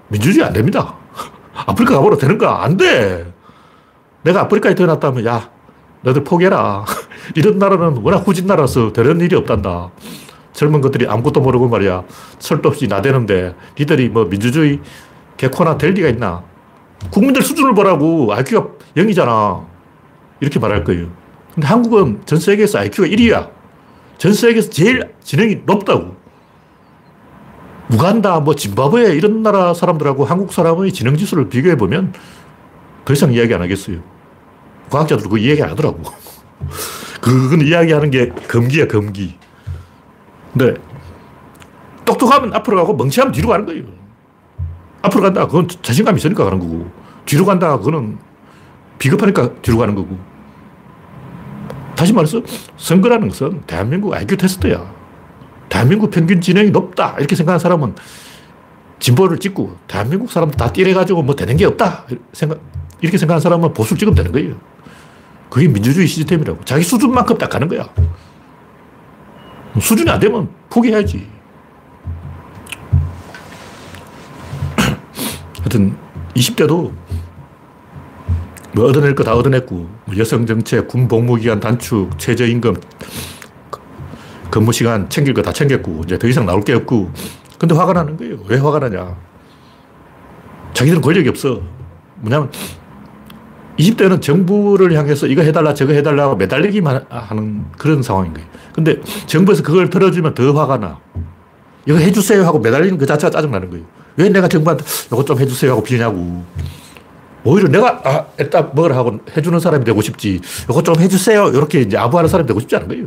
민주주의 0.09 0.45
안 0.45 0.53
됩니다. 0.53 0.95
아프리카 1.53 1.95
가보러 1.95 2.17
되는가? 2.17 2.63
안 2.63 2.77
돼. 2.77 3.31
내가 4.23 4.41
아프리카에 4.41 4.75
태어났다면, 4.75 5.25
야, 5.25 5.49
너들 6.01 6.23
포기해라. 6.23 6.85
이런 7.35 7.57
나라는 7.57 7.97
워낙 7.97 8.27
후진 8.27 8.47
나라서 8.47 8.91
되는 8.91 9.19
일이 9.21 9.35
없단다. 9.35 9.91
젊은 10.53 10.81
것들이 10.81 11.07
아무것도 11.07 11.41
모르고 11.41 11.69
말이야. 11.69 12.03
철도 12.39 12.69
없이 12.69 12.87
나대는데, 12.87 13.55
니들이 13.79 14.09
뭐 14.09 14.25
민주주의 14.25 14.79
개코나 15.37 15.77
될 15.77 15.91
리가 15.91 16.09
있나? 16.09 16.43
국민들 17.11 17.41
수준을 17.41 17.73
보라고 17.73 18.33
IQ가 18.33 18.67
0이잖아. 18.97 19.65
이렇게 20.41 20.59
말할 20.59 20.83
거예요. 20.83 21.07
근데 21.53 21.67
한국은 21.67 22.21
전 22.25 22.39
세계에서 22.39 22.79
IQ가 22.79 23.07
1이야. 23.07 23.49
전 24.17 24.33
세계에서 24.33 24.69
제일 24.69 25.13
지능이 25.23 25.61
높다고. 25.65 26.18
우간다, 27.91 28.39
뭐 28.39 28.55
짐바브웨 28.55 29.15
이런 29.15 29.41
나라 29.41 29.73
사람들하고 29.73 30.25
한국 30.25 30.53
사람의 30.53 30.91
지능 30.91 31.17
지수를 31.17 31.49
비교해 31.49 31.75
보면 31.75 32.13
더 33.05 33.13
이상 33.13 33.33
이야기 33.33 33.53
안 33.53 33.61
하겠어요. 33.61 33.99
과학자들도 34.91 35.29
그 35.29 35.37
이야기 35.39 35.63
안 35.63 35.69
하더라고. 35.71 36.01
그건 37.21 37.61
이야기하는 37.61 38.11
게 38.11 38.29
금기야, 38.29 38.87
금기. 38.87 39.37
근데 40.53 40.75
똑똑하면 42.05 42.53
앞으로 42.53 42.77
가고 42.77 42.95
멍청하면 42.95 43.33
뒤로 43.33 43.49
가는 43.49 43.65
거예요. 43.65 43.83
앞으로 45.01 45.23
간다. 45.23 45.47
그건 45.47 45.67
자신감 45.67 46.17
있으니까 46.17 46.43
가는 46.43 46.59
거고. 46.59 46.91
뒤로 47.25 47.45
간다. 47.45 47.77
그거는 47.77 48.17
비겁하니까 48.97 49.53
뒤로 49.61 49.77
가는 49.77 49.95
거고. 49.95 50.17
다시 51.95 52.13
말해서 52.13 52.41
선거라는 52.77 53.29
것은 53.29 53.61
대한민국 53.67 54.13
IQ 54.13 54.37
테스트야. 54.37 54.98
대한민국 55.69 56.11
평균 56.11 56.41
지능이 56.41 56.71
높다. 56.71 57.15
이렇게 57.19 57.35
생각하는 57.35 57.59
사람은 57.59 57.95
진보를 58.99 59.37
찍고 59.39 59.77
대한민국 59.87 60.31
사람들 60.31 60.57
다 60.57 60.71
띠래가지고 60.73 61.21
뭐 61.23 61.35
되는 61.35 61.55
게 61.55 61.65
없다. 61.65 62.05
생각, 62.33 62.59
이렇게 63.01 63.17
생각하는 63.17 63.39
사람은 63.41 63.73
보수를 63.73 63.97
찍으면 63.97 64.15
되는 64.15 64.31
거예요. 64.31 64.55
그게 65.49 65.67
민주주의 65.67 66.05
시스템이라고. 66.07 66.63
자기 66.65 66.83
수준만큼 66.83 67.37
딱 67.37 67.49
가는 67.49 67.67
거야. 67.67 67.87
수준이 69.79 70.09
안 70.09 70.19
되면 70.19 70.49
포기해야지. 70.69 71.27
하여튼 75.59 75.95
20대도 76.35 76.91
뭐 78.73 78.85
얻어낼 78.85 79.15
거 79.15 79.23
다 79.23 79.33
얻어냈고 79.35 79.89
뭐 80.05 80.17
여성 80.17 80.45
정책, 80.45 80.87
군 80.87 81.07
복무 81.07 81.37
기간 81.37 81.59
단축, 81.59 82.17
최저임금, 82.19 82.75
근무 84.51 84.71
시간 84.71 85.09
챙길 85.09 85.33
거 85.33 85.41
다 85.41 85.51
챙겼고 85.53 86.01
이제 86.05 86.17
더 86.17 86.27
이상 86.27 86.45
나올 86.45 86.61
게 86.61 86.73
없고 86.73 87.11
근데 87.57 87.75
화가 87.75 87.93
나는 87.93 88.17
거예요. 88.17 88.37
왜 88.47 88.57
화가 88.57 88.79
나냐. 88.79 89.15
자기들은 90.73 91.01
권력이 91.01 91.29
없어. 91.29 91.61
뭐냐면 92.17 92.49
20대는 93.77 94.21
정부를 94.21 94.93
향해서 94.97 95.27
이거 95.27 95.41
해달라 95.41 95.73
저거 95.73 95.93
해달라고 95.93 96.35
매달리기만 96.35 97.05
하는 97.09 97.65
그런 97.77 98.01
상황인 98.03 98.33
거예요. 98.33 98.47
근데 98.73 98.99
정부에서 99.25 99.63
그걸 99.63 99.89
들어주면 99.89 100.33
더 100.35 100.51
화가 100.53 100.77
나. 100.77 100.99
이거 101.85 101.97
해주세요 101.97 102.45
하고 102.45 102.59
매달리는 102.59 102.97
그 102.97 103.05
자체가 103.05 103.31
짜증나는 103.31 103.69
거예요. 103.69 103.85
왜 104.17 104.29
내가 104.29 104.47
정부한테 104.47 104.83
이거 105.07 105.23
좀 105.23 105.39
해주세요 105.39 105.71
하고 105.71 105.83
비냐고. 105.83 106.43
오히려 107.45 107.69
내가, 107.69 108.01
아, 108.03 108.25
일단 108.37 108.69
먹으라 108.73 108.97
하고 108.97 109.17
해주는 109.35 109.57
사람이 109.61 109.85
되고 109.85 110.01
싶지. 110.01 110.41
이거 110.69 110.83
좀 110.83 110.95
해주세요. 110.99 111.47
이렇게 111.49 111.79
이제 111.81 111.97
아부하는 111.97 112.29
사람이 112.29 112.45
되고 112.47 112.59
싶지 112.59 112.75
않은 112.75 112.87
거예요. 112.89 113.05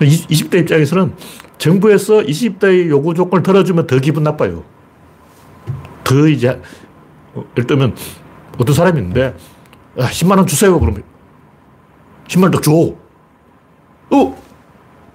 20대 0.00 0.60
입장에서는 0.60 1.14
정부에서 1.58 2.18
20대의 2.20 2.88
요구 2.88 3.14
조건을 3.14 3.42
들어주면 3.42 3.86
더 3.86 3.98
기분 3.98 4.22
나빠요. 4.22 4.64
더 6.04 6.28
이제, 6.28 6.60
어, 7.34 7.44
예를 7.56 7.66
들면 7.66 7.94
어떤 8.58 8.74
사람이 8.74 8.98
있는데, 9.00 9.34
아, 9.98 10.06
10만원 10.06 10.46
주세요. 10.46 10.78
그러면 10.78 11.02
10만원 12.28 12.52
더 12.52 12.60
줘. 12.60 12.72
어? 14.10 14.42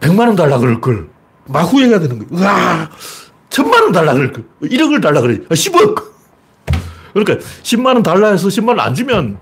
100만 0.02 0.20
원 0.28 0.36
달라 0.36 0.58
그럴 0.58 0.82
걸. 0.82 1.10
막 1.48 1.62
후회가 1.62 2.00
되는 2.00 2.20
거예요. 2.20 2.44
으아! 2.44 2.90
천만 3.50 3.84
원 3.84 3.92
달라 3.92 4.14
그럴 4.14 4.32
걸. 4.34 4.44
1억을 4.62 5.02
달라 5.02 5.22
그래. 5.22 5.40
10억! 5.50 5.98
아, 6.68 6.74
그러니까 7.14 7.46
10만 7.64 7.86
원 7.88 8.04
달라 8.04 8.32
해서 8.32 8.48
10만 8.48 8.70
원 8.70 8.80
안 8.80 8.94
주면 8.94 9.38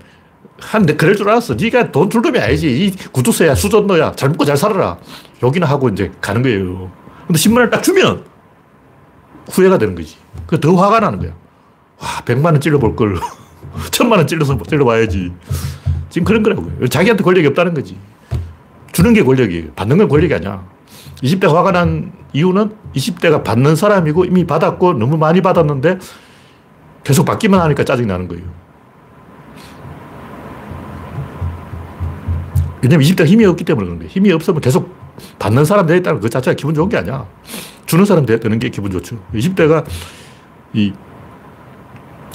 한, 0.62 0.86
그럴 0.96 1.16
줄 1.16 1.28
알았어. 1.28 1.54
네가 1.54 1.90
돈 1.92 2.08
줄 2.10 2.22
놈이 2.22 2.38
아니지. 2.38 2.86
이 2.86 2.90
구두쇠야, 3.12 3.54
수전노야. 3.54 4.12
잘 4.12 4.30
먹고 4.30 4.44
잘 4.44 4.56
살아라. 4.56 4.96
욕이나 5.42 5.66
하고 5.66 5.88
이제 5.88 6.10
가는 6.20 6.42
거예요. 6.42 6.90
근데 7.26 7.38
10만 7.38 7.58
원 7.58 7.70
딱 7.70 7.82
주면 7.82 8.24
후회가 9.50 9.78
되는 9.78 9.94
거지. 9.94 10.16
그 10.46 10.58
더 10.60 10.74
화가 10.74 11.00
나는 11.00 11.18
거야. 11.18 11.30
와, 12.00 12.08
100만 12.24 12.46
원 12.46 12.60
찔러볼 12.60 12.96
걸. 12.96 13.16
천만 13.90 14.18
원 14.18 14.26
찔러서 14.26 14.58
찔러봐야지. 14.62 15.32
지금 16.10 16.24
그런 16.24 16.42
거라고요. 16.42 16.86
자기한테 16.88 17.24
권력이 17.24 17.46
없다는 17.48 17.74
거지. 17.74 17.96
주는 18.92 19.12
게 19.14 19.22
권력이에요. 19.24 19.72
받는 19.74 19.98
건 19.98 20.08
권력이 20.08 20.34
아니야. 20.34 20.64
20대 21.22 21.46
화가 21.52 21.72
난 21.72 22.12
이유는 22.32 22.74
20대가 22.94 23.42
받는 23.44 23.76
사람이고 23.76 24.24
이미 24.26 24.46
받았고 24.46 24.94
너무 24.94 25.16
많이 25.16 25.40
받았는데 25.40 25.98
계속 27.04 27.24
받기만 27.24 27.60
하니까 27.60 27.84
짜증이 27.84 28.06
나는 28.06 28.28
거예요. 28.28 28.44
왜냐면 32.82 33.06
20대가 33.06 33.26
힘이 33.26 33.44
없기 33.44 33.64
때문에 33.64 33.86
그런 33.86 33.98
거예요. 33.98 34.10
힘이 34.10 34.32
없으면 34.32 34.60
계속 34.60 34.94
받는 35.38 35.64
사람 35.64 35.86
되어 35.86 35.96
있다는 35.96 36.20
그 36.20 36.28
자체가 36.28 36.54
기분 36.56 36.74
좋은 36.74 36.88
게 36.88 36.96
아니야. 36.96 37.26
주는 37.86 38.04
사람 38.04 38.26
되는 38.26 38.58
게 38.58 38.68
기분 38.70 38.90
좋죠. 38.90 39.18
20대가 39.34 39.84
이 40.72 40.92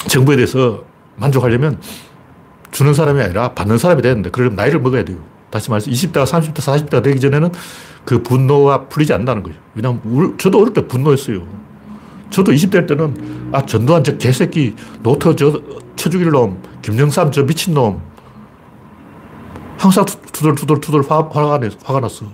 정부에 0.08 0.36
대해서 0.38 0.84
만족하려면 1.16 1.80
주는 2.72 2.94
사람이 2.94 3.22
아니라 3.22 3.54
받는 3.54 3.78
사람이 3.78 4.02
되는데, 4.02 4.30
그러면 4.30 4.56
나이를 4.56 4.80
먹어야 4.80 5.04
돼요. 5.04 5.18
다시 5.50 5.70
말해서 5.70 5.90
20대가 5.90 6.26
30대, 6.26 6.56
40대가 6.56 7.02
되기 7.04 7.20
전에는 7.20 7.52
그 8.06 8.22
분노가 8.22 8.88
풀리지 8.88 9.14
않는다는 9.14 9.44
거죠. 9.44 9.56
왜냐면 9.74 10.38
저도 10.38 10.62
어릴 10.62 10.74
때 10.74 10.88
분노했어요. 10.88 11.46
저도 12.30 12.52
20대 12.52 12.88
때는 12.88 13.50
아, 13.52 13.66
전두환 13.66 14.04
저 14.04 14.18
개새끼, 14.18 14.76
노터 15.02 15.36
저 15.36 15.62
쳐죽일 15.96 16.30
놈, 16.30 16.62
김영삼 16.82 17.32
저 17.32 17.44
미친놈. 17.44 18.02
항상 19.78 20.06
투덜투덜투덜 20.38 21.02
화, 21.10 21.18
화가, 21.18 21.60
화가 21.84 22.00
났어. 22.00 22.26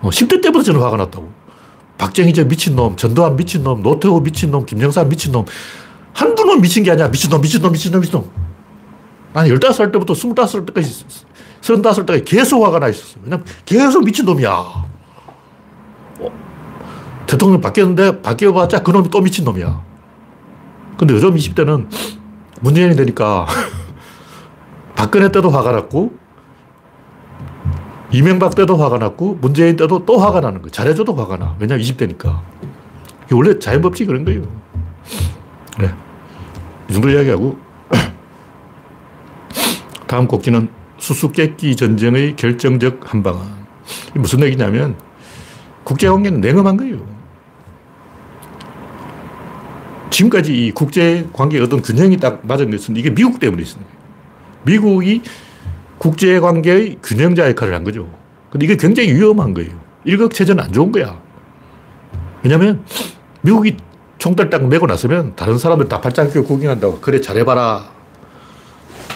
어, 0.00 0.08
10대 0.08 0.42
때부터 0.42 0.62
저는 0.62 0.80
화가 0.80 0.96
났다고. 0.96 1.30
박정희 1.98 2.32
저 2.32 2.44
미친놈, 2.44 2.96
전두환 2.96 3.36
미친놈, 3.36 3.82
노태우 3.82 4.20
미친놈, 4.20 4.66
김영삼 4.66 5.08
미친놈. 5.08 5.44
한두 6.12 6.44
놈 6.44 6.60
미친 6.60 6.82
게 6.82 6.90
아니야. 6.92 7.08
미친놈, 7.08 7.40
미친놈, 7.40 7.72
미친놈, 7.72 8.00
미친놈. 8.00 8.30
난 9.32 9.46
15살 9.46 9.92
때부터 9.92 10.14
25살 10.14 10.66
때까지, 10.66 11.04
35살 11.60 12.06
때까지 12.06 12.24
계속 12.24 12.64
화가 12.64 12.78
나 12.78 12.88
있었어. 12.88 13.18
왜냐면 13.22 13.44
계속 13.64 14.04
미친놈이야. 14.04 14.50
어, 14.50 16.30
대통령 17.26 17.60
바뀌었는데 17.60 18.22
바뀌어봤자 18.22 18.82
그놈이 18.82 19.10
또 19.10 19.20
미친놈이야. 19.20 19.82
근데 20.96 21.14
요즘 21.14 21.34
20대는 21.34 21.88
문재인이 22.60 22.96
되니까 22.96 23.46
박근혜 24.94 25.30
때도 25.30 25.50
화가 25.50 25.72
났고 25.72 26.23
이명박 28.14 28.54
때도 28.54 28.76
화가 28.76 28.98
났고 28.98 29.36
문재인 29.40 29.74
때도 29.74 30.06
또 30.06 30.18
화가 30.18 30.38
나는 30.38 30.62
거예요. 30.62 30.70
잘해줘도 30.70 31.16
화가 31.16 31.36
나. 31.36 31.56
왜냐면 31.58 31.84
20대니까. 31.84 32.42
원래 33.32 33.58
자연법칙이 33.58 34.06
그런 34.06 34.24
거예요. 34.24 34.42
네. 35.80 35.92
이 36.88 36.92
정도 36.92 37.10
이야기하고 37.10 37.58
다음 40.06 40.28
곡기는 40.28 40.68
수수께끼 40.98 41.74
전쟁의 41.74 42.36
결정적 42.36 43.00
한방안. 43.02 43.66
무슨 44.14 44.44
얘기냐면 44.44 44.94
국제관계는 45.82 46.40
냉엄한 46.40 46.76
거예요. 46.76 47.04
지금까지 50.10 50.66
이 50.66 50.70
국제관계 50.70 51.60
어떤 51.60 51.82
균형이 51.82 52.18
딱 52.18 52.46
맞은 52.46 52.70
것은 52.70 52.96
이게 52.96 53.12
미국 53.12 53.40
때문에 53.40 53.62
있습니다. 53.62 53.92
미국이 54.62 55.20
국제관계의 56.04 56.98
균형자 57.02 57.48
역할을 57.48 57.74
한 57.74 57.82
거죠. 57.82 58.06
근데 58.50 58.66
이게 58.66 58.76
굉장히 58.76 59.14
위험한 59.14 59.54
거예요. 59.54 59.70
일극체제는 60.04 60.62
안 60.62 60.70
좋은 60.70 60.92
거야. 60.92 61.18
왜냐면 62.42 62.84
미국이 63.40 63.78
총들 64.18 64.50
딱 64.50 64.66
메고 64.68 64.86
나서면 64.86 65.34
다른 65.34 65.56
사람들 65.56 65.88
다 65.88 66.02
발짝 66.02 66.30
끼고 66.30 66.44
구경한다고. 66.44 67.00
그래, 67.00 67.22
잘해봐라. 67.22 67.90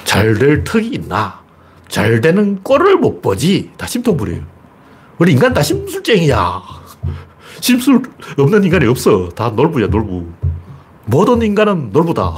잘 0.05 0.35
될 0.38 0.64
턱이 0.64 0.88
있나? 0.88 1.40
잘 1.88 2.22
되는 2.22 2.62
꼴을 2.62 2.96
못 2.96 3.20
보지. 3.20 3.70
다 3.77 3.87
심통부려요. 3.87 4.40
우리 5.18 5.33
인간 5.33 5.53
다 5.53 5.62
심술쟁이야. 5.62 6.62
심술 7.61 8.01
없는 8.38 8.64
인간이 8.64 8.87
없어. 8.87 9.29
다 9.29 9.51
놀부야, 9.51 9.88
놀부. 9.88 10.27
모든 11.05 11.42
인간은 11.42 11.90
놀부다. 11.92 12.35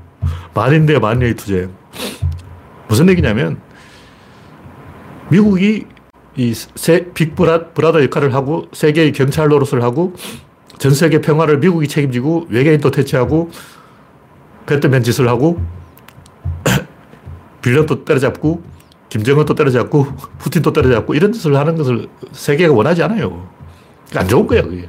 만인대 0.52 0.98
만녀의 0.98 1.34
투쟁. 1.34 1.70
무슨 2.88 3.08
얘기냐면, 3.08 3.65
미국이 5.30 5.86
이 6.36 6.54
세, 6.54 7.06
빅브라, 7.12 7.68
브라더 7.68 8.02
역할을 8.04 8.34
하고 8.34 8.66
세계의 8.72 9.12
경찰 9.12 9.48
노릇을 9.48 9.82
하고 9.82 10.14
전 10.78 10.92
세계 10.92 11.20
평화를 11.20 11.58
미국이 11.58 11.88
책임지고 11.88 12.46
외계인도 12.50 12.90
퇴치하고 12.90 13.50
배트맨 14.66 15.02
짓을 15.02 15.28
하고 15.28 15.60
빌런도 17.62 18.04
때려잡고 18.04 18.62
김정은도 19.08 19.54
때려잡고 19.54 20.06
푸틴도 20.38 20.72
때려잡고 20.72 21.14
이런 21.14 21.32
짓을 21.32 21.56
하는 21.56 21.76
것을 21.76 22.08
세계가 22.32 22.74
원하지 22.74 23.02
않아요. 23.04 23.48
안 24.14 24.28
좋은 24.28 24.46
거야, 24.46 24.62
그게. 24.62 24.88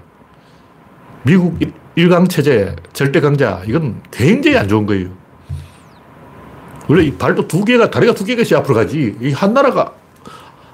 미국 1.24 1.58
일강 1.96 2.28
체제, 2.28 2.76
절대 2.94 3.20
강자, 3.20 3.62
이건 3.68 4.02
굉장히 4.12 4.58
안 4.58 4.68
좋은 4.68 4.86
거예요. 4.86 5.10
원래 6.88 7.04
이 7.04 7.12
발도 7.12 7.48
두 7.48 7.64
개가, 7.66 7.90
다리가 7.90 8.14
두 8.14 8.24
개가 8.26 8.44
앞으로 8.60 8.76
가지. 8.76 9.16
이 9.22 9.32
한 9.32 9.54
나라가, 9.54 9.94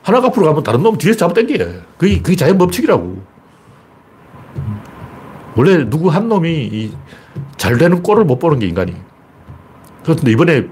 하나가 0.03 0.27
앞으로 0.27 0.45
가면 0.47 0.63
다른 0.63 0.83
놈 0.83 0.97
뒤에서 0.97 1.17
잡아 1.17 1.33
당겨. 1.33 1.57
그게, 1.97 2.21
그게 2.21 2.35
자연 2.35 2.57
법칙이라고. 2.57 3.23
원래 5.55 5.89
누구 5.89 6.09
한 6.09 6.27
놈이 6.27 6.91
잘 7.57 7.77
되는 7.77 8.03
꼴을 8.03 8.25
못 8.25 8.37
보는 8.37 8.59
게 8.59 8.67
인간이. 8.67 8.93
그런데 10.03 10.31
이번에 10.31 10.67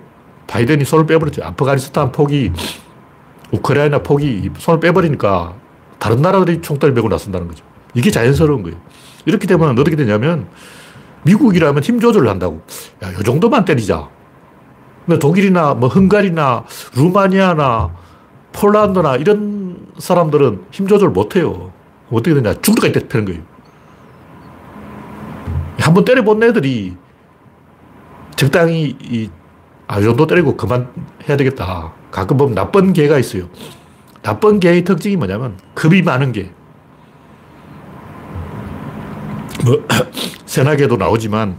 바이든이 0.47 0.83
손을 0.83 1.05
빼버렸죠. 1.05 1.43
아프가니스탄 1.43 2.11
포기, 2.11 2.51
우크라이나 3.51 3.99
포기, 3.99 4.49
손을 4.57 4.81
빼버리니까 4.81 5.53
다른 5.97 6.21
나라들이 6.21 6.61
총대를 6.61 6.93
메고 6.93 7.07
나선다는 7.07 7.47
거죠. 7.47 7.63
이게 7.93 8.11
자연스러운 8.11 8.63
거예요. 8.63 8.77
이렇게 9.25 9.47
되면 9.47 9.69
어떻게 9.69 9.95
되냐면 9.95 10.47
미국이라면 11.23 11.83
힘 11.83 11.99
조절을 11.99 12.27
한다고. 12.27 12.61
야, 13.03 13.13
요 13.13 13.23
정도만 13.23 13.63
때리자. 13.63 14.09
근데 15.05 15.19
독일이나 15.19 15.73
뭐 15.73 15.87
헝가리나 15.87 16.65
루마니아나 16.95 18.00
폴란드나 18.53 19.15
이런 19.17 19.87
사람들은 19.97 20.65
힘 20.71 20.87
조절 20.87 21.09
못 21.09 21.35
해요. 21.35 21.71
어떻게 22.11 22.33
되냐. 22.33 22.53
죽을 22.61 22.81
때까지 22.91 23.07
패는 23.07 23.25
거예요. 23.25 23.41
한 25.79 25.93
번 25.93 26.05
때려본 26.05 26.43
애들이 26.43 26.95
적당히 28.35 28.95
이, 29.01 29.29
아, 29.87 29.99
이 29.99 30.03
정도 30.03 30.27
때리고 30.27 30.55
그만 30.55 30.87
해야 31.27 31.35
되겠다. 31.37 31.91
가끔 32.11 32.37
보면 32.37 32.55
나쁜 32.55 32.93
개가 32.93 33.17
있어요. 33.17 33.49
나쁜 34.21 34.59
개의 34.59 34.83
특징이 34.83 35.15
뭐냐면 35.15 35.57
겁이 35.75 36.01
많은 36.03 36.31
개. 36.33 36.51
뭐, 39.65 39.83
세나개도 40.45 40.97
나오지만 40.97 41.55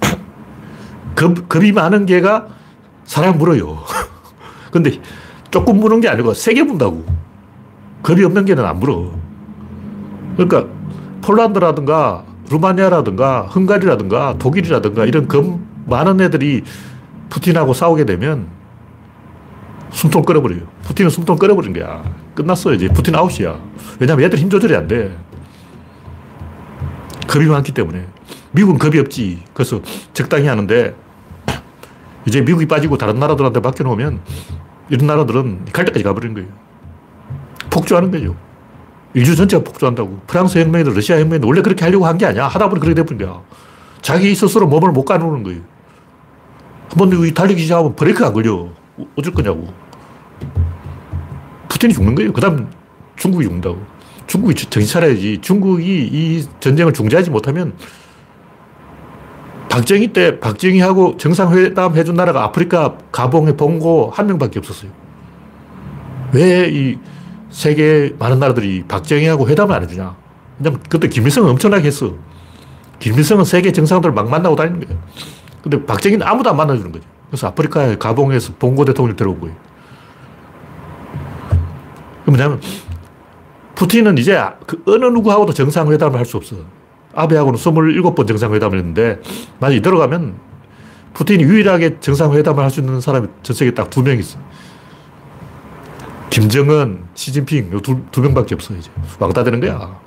겁, 1.16 1.48
겁이 1.48 1.72
많은 1.72 2.06
개가 2.06 2.48
사람 3.04 3.38
물어요. 3.38 3.78
근데 4.72 5.00
조금 5.50 5.80
무는 5.80 6.00
게 6.00 6.08
아니고 6.08 6.34
세게 6.34 6.62
문다고. 6.62 7.04
겁이 8.02 8.24
없는 8.24 8.44
개는 8.44 8.64
안 8.64 8.78
물어. 8.78 9.12
그러니까 10.36 10.66
폴란드라든가 11.22 12.24
루마니아라든가 12.50 13.42
헝가리라든가 13.42 14.36
독일이라든가 14.38 15.04
이런 15.04 15.28
검 15.28 15.66
많은 15.86 16.20
애들이 16.20 16.64
푸틴하고 17.28 17.74
싸우게 17.74 18.04
되면 18.04 18.48
숨통 19.90 20.22
끊어버려요. 20.22 20.62
푸틴은 20.82 21.10
숨통 21.10 21.36
끊어버린 21.36 21.72
거야. 21.72 22.02
끝났어. 22.34 22.72
이제 22.72 22.88
푸틴 22.88 23.14
아웃이야. 23.14 23.58
왜냐면 23.98 24.24
얘들 24.24 24.38
힘 24.38 24.48
조절이 24.48 24.74
안 24.74 24.86
돼. 24.88 25.16
겁이 27.28 27.46
많기 27.46 27.72
때문에. 27.72 28.06
미국은 28.52 28.78
겁이 28.78 28.98
없지. 28.98 29.42
그래서 29.52 29.80
적당히 30.12 30.46
하는데 30.46 30.94
이제 32.26 32.40
미국이 32.40 32.66
빠지고 32.66 32.96
다른 32.96 33.18
나라들한테 33.18 33.60
맡겨놓으면 33.60 34.20
이런 34.90 35.06
나라들은 35.06 35.66
갈 35.72 35.84
때까지 35.86 36.02
가버리는 36.04 36.34
거예요. 36.34 36.48
폭주하는 37.70 38.10
거죠. 38.10 38.36
인류 39.14 39.34
전체가 39.34 39.62
폭주한다고. 39.64 40.20
프랑스 40.26 40.58
혁명이든 40.58 40.92
러시아 40.94 41.18
혁명이든 41.18 41.48
원래 41.48 41.62
그렇게 41.62 41.84
하려고 41.84 42.06
한 42.06 42.18
게 42.18 42.26
아니야. 42.26 42.46
하다 42.48 42.68
보니 42.68 42.80
그렇게 42.80 42.94
돼버린 42.94 43.18
거야. 43.24 43.40
자기 44.02 44.34
스스로 44.34 44.66
몸을 44.66 44.92
못 44.92 45.04
가누는 45.04 45.42
거예요. 45.42 45.60
한번 46.88 47.32
달리기 47.34 47.62
시작하면 47.62 47.94
브레이크가 47.94 48.28
안 48.28 48.32
걸려. 48.34 48.68
어쩔 49.16 49.32
거냐고. 49.32 49.72
푸틴이 51.68 51.92
죽는 51.94 52.14
거예요. 52.14 52.32
그 52.32 52.40
다음 52.40 52.68
중국이 53.16 53.44
죽는다고. 53.44 53.80
중국이 54.26 54.54
정신 54.54 54.92
차려야지. 54.92 55.38
중국이 55.40 55.84
이 56.12 56.44
전쟁을 56.60 56.92
중지하지 56.92 57.30
못하면 57.30 57.74
박정희 59.70 60.08
때 60.08 60.40
박정희하고 60.40 61.16
정상회담 61.16 61.94
해준 61.96 62.16
나라가 62.16 62.42
아프리카 62.44 62.96
가봉에 63.12 63.52
봉고 63.56 64.10
한 64.12 64.26
명밖에 64.26 64.58
없었어요. 64.58 64.90
왜 66.32 66.68
이 66.68 66.98
세계 67.50 68.14
많은 68.18 68.38
나라들이 68.38 68.84
박정희하고 68.86 69.48
회담을 69.48 69.74
안 69.74 69.82
해주냐? 69.82 70.14
왜냐면 70.58 70.80
그때 70.88 71.08
김일성은 71.08 71.50
엄청나게 71.50 71.86
했어. 71.86 72.14
김일성은 72.98 73.44
세계 73.44 73.72
정상들을 73.72 74.12
막 74.14 74.28
만나고 74.28 74.54
다니는 74.56 74.80
거예요. 74.86 75.00
근데 75.62 75.84
박정희는 75.84 76.26
아무도 76.26 76.50
안 76.50 76.56
만나주는 76.56 76.92
거죠. 76.92 77.04
그래서 77.28 77.46
아프리카 77.48 77.96
가봉에서 77.96 78.54
봉고 78.58 78.84
대통령을 78.84 79.16
데려온 79.16 79.40
거예요. 79.40 79.56
그 82.24 82.30
뭐냐면, 82.30 82.60
푸틴은 83.74 84.18
이제 84.18 84.40
그 84.66 84.82
어느 84.86 85.04
누구하고도 85.06 85.52
정상회담을 85.52 86.18
할 86.18 86.26
수 86.26 86.36
없어. 86.36 86.56
아베하고는 87.20 87.58
27번 87.58 88.26
정상회담을 88.26 88.78
했는데, 88.78 89.20
만약 89.58 89.76
이대로 89.76 89.98
가면, 89.98 90.34
푸틴이 91.14 91.42
유일하게 91.44 92.00
정상회담을 92.00 92.62
할 92.62 92.70
수 92.70 92.80
있는 92.80 93.00
사람이 93.00 93.28
전 93.42 93.56
세계에 93.56 93.74
딱 93.74 93.90
두 93.90 94.02
명 94.02 94.18
있어. 94.18 94.38
김정은, 96.30 97.02
시진핑, 97.14 97.70
두, 97.82 98.00
두 98.12 98.20
명밖에 98.20 98.54
없어, 98.54 98.74
이제. 98.74 98.90
왕따 99.18 99.42
되는 99.44 99.60
거야. 99.60 99.98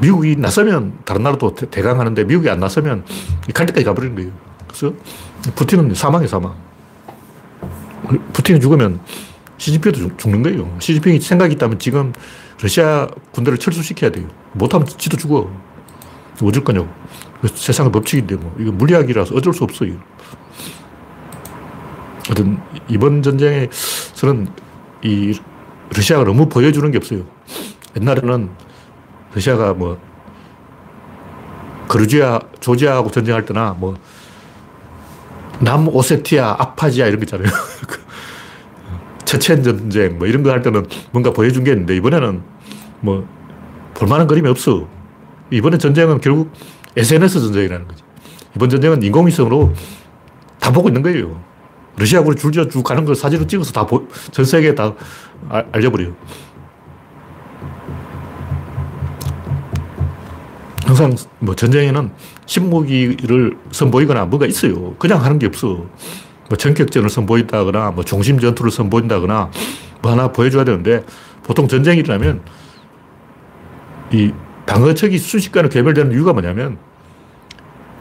미국이 0.00 0.36
나서면 0.36 0.98
다른 1.04 1.22
나라도 1.22 1.54
대강 1.54 2.00
하는데 2.00 2.24
미국이 2.24 2.50
안 2.50 2.58
나서면 2.58 3.04
갈 3.54 3.66
때까지 3.66 3.84
가버리는 3.84 4.14
거예요. 4.16 4.30
그래서 4.66 4.92
푸틴은 5.54 5.94
사망이 5.94 6.26
사망. 6.26 6.54
푸틴이 8.32 8.58
죽으면 8.60 9.00
시진핑도 9.58 10.16
죽는 10.16 10.42
거예요. 10.42 10.74
시진핑이 10.80 11.20
생각이 11.20 11.54
있다면 11.54 11.78
지금 11.78 12.12
러시아 12.62 13.08
군대를 13.32 13.58
철수시켜야 13.58 14.10
돼요. 14.10 14.28
못하면 14.52 14.86
지도 14.86 15.16
죽어. 15.16 15.50
어쩔 16.42 16.62
거냐고. 16.62 16.88
세상의 17.54 17.90
법칙인데 17.92 18.36
뭐. 18.36 18.54
이거 18.58 18.70
물리학이라서 18.70 19.34
어쩔 19.34 19.52
수 19.52 19.64
없어요. 19.64 19.94
하여튼 22.26 22.60
이번 22.88 23.20
전쟁에서는 23.22 24.48
이 25.02 25.38
러시아가 25.94 26.24
너무 26.24 26.48
보여주는 26.48 26.88
게 26.92 26.98
없어요. 26.98 27.26
옛날에는 27.96 28.50
러시아가 29.34 29.74
뭐 29.74 30.00
그루지아, 31.88 32.38
조지아하고 32.60 33.10
전쟁할 33.10 33.44
때나 33.44 33.74
뭐 33.78 33.96
남오세티아, 35.58 36.56
아파지아 36.58 37.08
이런 37.08 37.18
거 37.18 37.24
있잖아요. 37.24 37.48
그 37.88 38.00
체첸 39.24 39.62
전쟁 39.64 40.18
뭐 40.18 40.26
이런 40.28 40.42
거 40.42 40.50
할 40.50 40.62
때는 40.62 40.86
뭔가 41.10 41.32
보여준 41.32 41.64
게 41.64 41.72
있는데 41.72 41.96
이번에는 41.96 42.51
뭐 43.02 43.26
볼만한 43.94 44.26
그림이 44.26 44.48
없어. 44.48 44.88
이번에 45.50 45.76
전쟁은 45.76 46.20
결국 46.20 46.50
SNS 46.96 47.40
전쟁이라는 47.40 47.86
거지. 47.86 48.02
이번 48.56 48.70
전쟁은 48.70 49.02
인공위성으로 49.02 49.74
다 50.58 50.72
보고 50.72 50.88
있는 50.88 51.02
거예요. 51.02 51.38
러시아군이 51.96 52.36
줄지어 52.36 52.68
쭉 52.68 52.82
가는 52.82 53.04
걸 53.04 53.14
사진으로 53.14 53.46
찍어서 53.46 53.72
다 53.72 53.86
전 54.30 54.44
세계에 54.44 54.74
다 54.74 54.94
알려버려요. 55.72 56.14
항상 60.86 61.14
뭐 61.38 61.54
전쟁에는 61.54 62.10
신무기를 62.46 63.56
선보이거나 63.70 64.26
뭐가 64.26 64.46
있어요. 64.46 64.94
그냥 64.94 65.22
하는 65.24 65.38
게 65.38 65.46
없어. 65.46 65.86
뭐 66.48 66.56
전격전을 66.58 67.08
선보인다거나 67.08 67.92
뭐 67.92 68.04
중심 68.04 68.38
전투를 68.38 68.70
선보인다거나 68.70 69.50
뭐 70.02 70.12
하나 70.12 70.28
보여줘야 70.28 70.64
되는데 70.64 71.04
보통 71.42 71.68
전쟁이 71.68 72.00
일어나면 72.00 72.42
이 74.12 74.32
방어척이 74.66 75.18
순식간에 75.18 75.68
개별되는 75.68 76.12
이유가 76.12 76.32
뭐냐면 76.32 76.78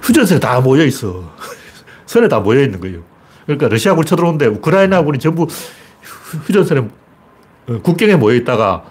휴전선에 0.01 0.39
다 0.39 0.59
모여 0.61 0.83
있어. 0.85 1.31
선에 2.05 2.27
다 2.27 2.39
모여 2.39 2.61
있는 2.61 2.79
거예요. 2.79 3.01
그러니까 3.45 3.67
러시아군이 3.69 4.05
쳐들어오는데 4.05 4.47
우크라이나군이 4.47 5.19
전부 5.19 5.47
휴전선에 6.45 6.81
어, 7.67 7.79
국경에 7.81 8.15
모여 8.15 8.35
있다가 8.35 8.83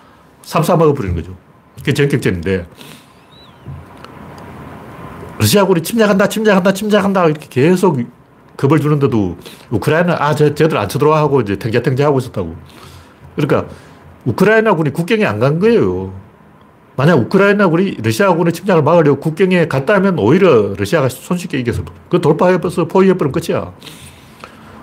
삼삼먹어 0.42 0.94
버리는 0.94 1.14
거죠. 1.14 1.36
그게 1.76 1.92
전격전인데 1.92 2.66
러시아군이 5.38 5.82
침략한다, 5.82 6.28
침략한다, 6.28 6.72
침략한다 6.72 7.26
이렇게 7.26 7.46
계속 7.48 7.98
겁을 8.56 8.78
주는데도 8.80 9.38
우크라이나 9.70 10.16
아, 10.20 10.34
저, 10.34 10.54
쟤들 10.54 10.76
안 10.76 10.88
쳐들어와 10.88 11.18
하고 11.18 11.40
이제 11.40 11.56
탱자탱자 11.56 12.04
하고 12.06 12.18
있었다고. 12.18 12.56
그러니까 13.36 13.72
우크라이나군이 14.26 14.90
국경에 14.92 15.24
안 15.24 15.38
간 15.38 15.58
거예요. 15.58 16.12
만약 17.00 17.14
우크라이나군이 17.14 17.96
러시아군의 18.02 18.52
침략을 18.52 18.82
막으려고 18.82 19.20
국경에 19.20 19.66
갔다면 19.68 20.18
오히려 20.18 20.74
러시아가 20.76 21.08
손쉽게 21.08 21.58
이겨서 21.58 21.82
그 22.10 22.20
돌파해서 22.20 22.88
포위해버리면 22.88 23.32
끝이야. 23.32 23.72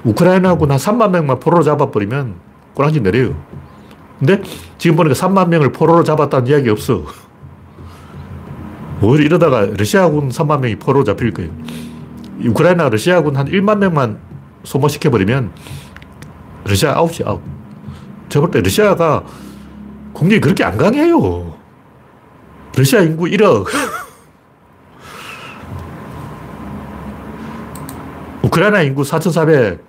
우크라이나군 0.04 0.72
한 0.72 0.80
3만 0.80 1.12
명만 1.12 1.40
포로로 1.40 1.62
잡아버리면 1.62 2.34
꼬랑지 2.74 3.02
내려요. 3.02 3.36
근데 4.18 4.42
지금 4.80 4.96
보니까 4.96 5.14
3만 5.14 5.50
명을 5.50 5.72
포로로 5.72 6.04
잡았다는 6.04 6.48
이야기 6.48 6.70
없어. 6.72 7.04
오히려 9.00 9.24
이러다가 9.24 9.68
러시아군 9.78 10.30
3만 10.30 10.62
명이 10.62 10.78
포로 10.78 11.04
잡힐 11.04 11.32
거예요. 11.32 11.52
우크라이나 12.44 12.90
러시아군 12.90 13.36
한 13.36 13.46
1만 13.46 13.78
명만 13.78 14.18
소모시켜버리면 14.64 15.52
러시아 16.66 16.98
아웃이 16.98 17.20
아웃. 17.28 17.44
제가 18.30 18.48
볼때 18.48 18.62
러시아가 18.62 19.24
국력이 20.14 20.42
그렇게 20.42 20.64
안 20.64 20.80
강해요. 20.80 21.57
러시아 22.78 23.02
인구 23.02 23.26
1억. 23.26 23.66
우크라이나 28.44 28.84
인구 28.84 29.04
4,400. 29.04 29.84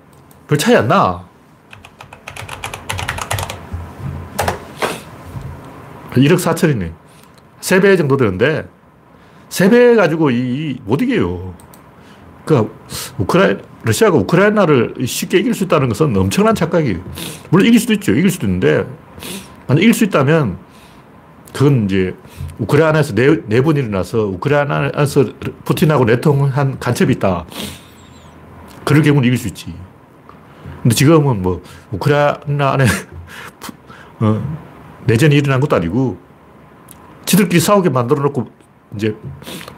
별 0.48 0.57
차이 0.57 0.74
안 0.74 0.88
나. 0.88 1.22
1억 6.12 6.37
4천이네. 6.38 6.92
3배 7.61 7.98
정도 7.98 8.16
되는데, 8.16 8.66
세배 9.51 9.94
가지고 9.94 10.31
이, 10.31 10.79
못 10.85 11.03
이겨요. 11.03 11.55
그 12.46 12.74
우크라이 13.18 13.59
러시아가 13.83 14.16
우크라이나를 14.16 14.94
쉽게 15.07 15.40
이길 15.40 15.53
수 15.53 15.64
있다는 15.64 15.90
것은 15.90 16.16
엄청난 16.16 16.55
착각이에요. 16.55 17.05
물론 17.51 17.66
이길 17.66 17.79
수도 17.79 17.92
있죠. 17.92 18.12
이길 18.12 18.31
수도 18.31 18.46
있는데, 18.46 18.87
만약 19.66 19.83
이길 19.83 19.92
수 19.92 20.05
있다면, 20.05 20.67
그건 21.59 21.87
이제 21.87 22.14
우크라이나에서 22.61 23.16
네, 23.16 23.37
네번 23.49 23.77
일어나서 23.77 24.27
우크라이나에서 24.27 25.25
푸틴하고 25.64 26.05
내통한 26.05 26.79
간첩이 26.79 27.14
있다. 27.14 27.47
그럴 28.85 29.03
경우는 29.03 29.27
이길 29.27 29.37
수 29.37 29.49
있지. 29.49 29.75
근데 30.85 30.94
지금은 30.94 31.42
뭐, 31.42 31.61
우크라이나 31.90 32.75
안에 32.75 32.87
어, 34.21 34.59
내전이 35.07 35.35
일어난 35.35 35.59
것도 35.59 35.75
아니고, 35.75 36.16
지들끼리 37.27 37.59
싸우게 37.59 37.90
만들어 37.90 38.23
놓고 38.23 38.47
이제 38.94 39.16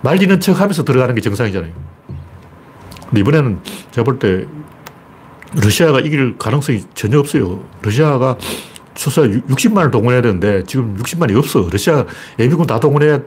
말리는 0.03 0.39
척 0.41 0.61
하면서 0.61 0.85
들어가는 0.85 1.15
게 1.15 1.23
정상이잖아요. 1.23 1.73
근데 3.09 3.21
이번에는 3.21 3.59
제가 3.91 4.05
볼 4.05 4.19
때 4.19 4.47
러시아가 5.55 6.01
이길 6.01 6.37
가능성이 6.37 6.85
전혀 6.93 7.19
없어요. 7.19 7.65
러시아가 7.81 8.37
최소 9.01 9.23
60만을 9.23 9.91
동원해야 9.91 10.21
되는데 10.21 10.63
지금 10.65 10.95
60만이 10.99 11.35
없어. 11.35 11.67
러시아 11.73 12.05
예비군 12.39 12.67
다 12.67 12.79
동원해야, 12.79 13.19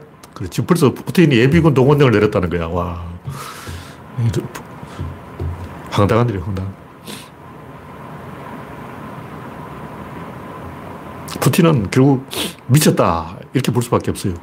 지금 0.48 0.66
벌써 0.66 0.94
푸틴이 0.94 1.36
예비군 1.36 1.74
동원령을 1.74 2.12
내렸다는 2.12 2.48
거야. 2.48 2.68
와. 2.68 3.04
황당한 5.90 6.28
일이야, 6.28 6.44
황당. 6.44 6.72
푸틴은 11.40 11.90
결국 11.90 12.24
미쳤다. 12.68 13.36
이렇게 13.52 13.72
볼 13.72 13.82
수밖에 13.82 14.12
없어요. 14.12 14.34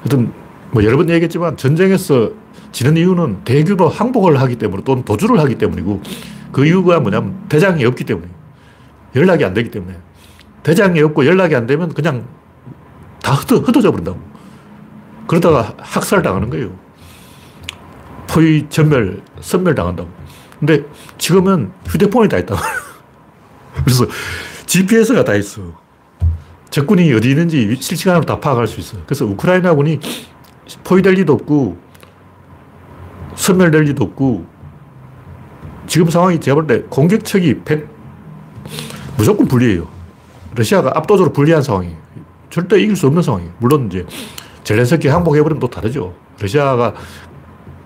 하여튼 0.00 0.32
뭐 0.72 0.82
여러 0.82 0.96
번 0.96 1.08
얘기했지만 1.08 1.56
전쟁에서 1.56 2.32
지는 2.72 2.96
이유는 2.96 3.44
대규모 3.44 3.86
항복을 3.86 4.40
하기 4.40 4.56
때문에 4.56 4.82
또는 4.82 5.04
도주를 5.04 5.38
하기 5.38 5.54
때문이고 5.54 6.02
그 6.50 6.66
이유가 6.66 6.98
뭐냐면 6.98 7.44
대장이 7.48 7.84
없기 7.84 8.02
때문에 8.02 8.26
연락이 9.14 9.44
안 9.44 9.54
되기 9.54 9.70
때문에 9.70 10.05
대장이 10.66 11.00
없고 11.00 11.24
연락이 11.26 11.54
안 11.54 11.64
되면 11.68 11.94
그냥 11.94 12.26
다 13.22 13.34
흩어, 13.34 13.58
흩어져 13.58 13.92
버린다고. 13.92 14.18
그러다가 15.28 15.72
학살 15.78 16.22
당하는 16.22 16.50
거예요. 16.50 16.76
포위, 18.26 18.66
전멸, 18.68 19.22
선멸 19.40 19.76
당한다고. 19.76 20.10
근데 20.58 20.82
지금은 21.18 21.70
휴대폰이 21.86 22.28
다 22.28 22.38
있다고. 22.38 22.60
그래서 23.84 24.06
GPS가 24.66 25.22
다 25.22 25.36
있어. 25.36 25.62
적군이 26.70 27.14
어디 27.14 27.30
있는지 27.30 27.76
실시간으로 27.80 28.24
다 28.24 28.40
파악할 28.40 28.66
수 28.66 28.80
있어요. 28.80 29.02
그래서 29.06 29.24
우크라이나군이 29.24 30.00
포위될 30.82 31.14
리도 31.14 31.32
없고, 31.32 31.78
선멸될 33.36 33.84
리도 33.84 34.02
없고, 34.02 34.44
지금 35.86 36.10
상황이 36.10 36.40
제가 36.40 36.56
볼 36.56 36.66
때 36.66 36.82
공격척이 36.88 37.60
100, 37.60 37.88
무조건 39.16 39.46
불리해요. 39.46 39.95
러시아가 40.56 40.92
압도적으로 40.94 41.32
불리한 41.32 41.62
상황이에요. 41.62 41.96
절대 42.50 42.80
이길 42.80 42.96
수 42.96 43.06
없는 43.06 43.22
상황이에요. 43.22 43.52
물론 43.58 43.86
이제 43.86 44.06
젤렌스키 44.64 45.08
항복해버리면 45.08 45.60
또 45.60 45.68
다르죠. 45.68 46.14
러시아가 46.40 46.94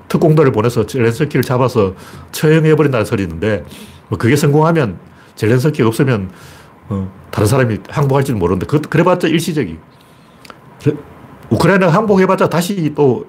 특공대를 0.08 0.52
보내서 0.52 0.86
젤렌스키를 0.86 1.42
잡아서 1.42 1.94
처형해버린다는 2.32 3.04
소리 3.04 3.22
있는데 3.24 3.64
뭐 4.08 4.18
그게 4.18 4.36
성공하면 4.36 4.98
젤렌스키가 5.36 5.86
없으면 5.86 6.30
어, 6.88 7.12
다른 7.30 7.46
사람이 7.46 7.78
항복할지는 7.88 8.38
모르는데 8.38 8.66
그, 8.66 8.80
그래봤자 8.80 9.28
일시적이. 9.28 9.78
우크라이나가 11.50 11.92
항복해봤자 11.92 12.48
다시 12.48 12.92
또 12.94 13.26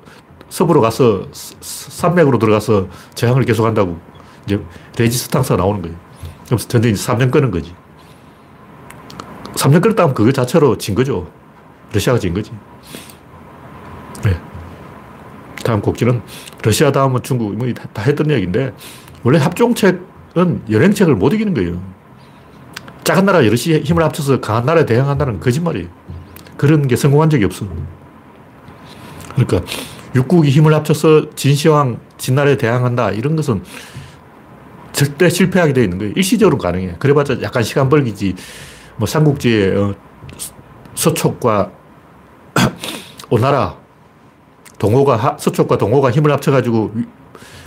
서부로 0.50 0.82
가서 0.82 1.28
산맥으로 1.32 2.38
들어가서 2.40 2.88
저항을 3.16 3.44
계속한다고 3.46 3.98
이제 4.46 4.60
레지스탕스가 4.98 5.58
나오는 5.58 5.82
거예요. 5.82 5.98
그래서 6.46 6.68
전쟁이 6.68 6.94
3년 6.96 7.32
끄는 7.32 7.52
거지. 7.52 7.74
3년 9.56 9.82
끌었다 9.82 10.04
하면 10.04 10.16
그거 10.16 10.32
자체로 10.32 10.78
진 10.78 10.96
거죠. 10.96 11.30
러시아가 11.94 12.20
진 12.20 12.34
거지. 12.34 12.52
네. 14.24 14.40
다음 15.64 15.82
곡지는 15.82 16.22
러시아 16.64 16.92
다음은 16.92 17.22
중국, 17.24 17.56
뭐 17.56 17.68
다 17.94 18.02
했던 18.02 18.30
이야기인데 18.30 18.74
원래 19.24 19.40
합종책은 19.40 20.64
연행책을 20.70 21.16
못 21.16 21.34
이기는 21.34 21.54
거예요. 21.54 21.82
작은 23.04 23.26
나라 23.26 23.40
여럿이 23.46 23.82
힘을 23.84 24.04
합쳐서 24.04 24.42
강한 24.42 24.66
나라에 24.66 24.86
대항한다는 24.86 25.40
거짓말이에요. 25.40 25.88
그런 26.58 26.88
게 26.88 26.96
성공한 26.96 27.30
적이 27.30 27.46
없어. 27.46 27.66
그러니까 29.36 29.62
육국이 30.16 30.50
힘을 30.50 30.74
합쳐서 30.74 31.32
진시황, 31.36 32.00
진나라에 32.18 32.58
대항한다. 32.58 33.12
이런 33.12 33.36
것은 33.36 33.64
절대 34.92 35.30
실패하게 35.30 35.74
되어 35.74 35.84
있는 35.84 35.98
거예요. 35.98 36.14
일시적으로 36.16 36.58
가능해. 36.58 36.96
그래봤자 37.00 37.42
약간 37.42 37.64
시간 37.64 37.90
벌기지. 37.90 38.36
뭐 39.02 39.08
삼국지의 39.08 39.76
어, 39.76 39.96
서촉과 40.94 41.72
오나라, 43.32 43.76
동호가, 44.78 45.38
서촉과 45.40 45.80
동호가 45.80 46.12
힘을 46.12 46.32
합쳐가지고 46.32 46.94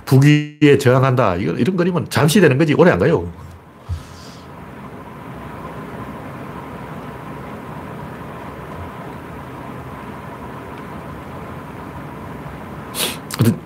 북위에 0.05 0.79
저항한다. 0.79 1.35
이런, 1.35 1.59
이런 1.59 1.77
그림은 1.77 2.07
잠시 2.09 2.41
되는 2.41 2.57
거지 2.57 2.73
오래 2.75 2.93
안 2.93 3.01
가요. 3.01 3.33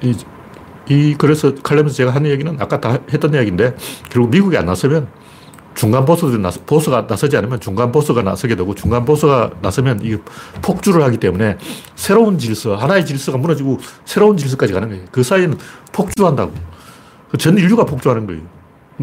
이, 0.01 0.17
이 0.89 1.15
그래서 1.19 1.55
칼럼에서 1.57 1.95
제가 1.97 2.15
하는 2.15 2.31
얘기는 2.31 2.57
아까 2.59 2.81
다 2.81 2.99
했던 3.13 3.35
이야기인데 3.35 3.77
결국 4.09 4.31
미국이 4.31 4.57
안 4.57 4.65
나서면 4.65 5.09
중간 5.79 6.05
보스들이 6.05 6.43
나서, 6.43 6.61
보스가 6.67 7.07
나서지 7.09 7.37
않으면 7.37 7.61
중간 7.61 7.93
보스가 7.93 8.23
나서게 8.23 8.57
되고 8.57 8.75
중간 8.75 9.05
보스가 9.05 9.53
나서면 9.63 10.01
이 10.03 10.17
폭주를 10.61 11.05
하기 11.05 11.19
때문에 11.19 11.57
새로운 11.95 12.37
질서, 12.37 12.75
하나의 12.75 13.07
질서가 13.07 13.39
무너지고 13.39 13.79
새로운 14.05 14.37
질서까지 14.37 14.73
가는 14.73 14.89
거예요. 14.89 15.05
그 15.13 15.23
사이에는 15.23 15.57
폭주한다고. 15.93 16.53
그전 17.31 17.57
인류가 17.59 17.85
폭주하는 17.85 18.27
거예요. 18.27 18.43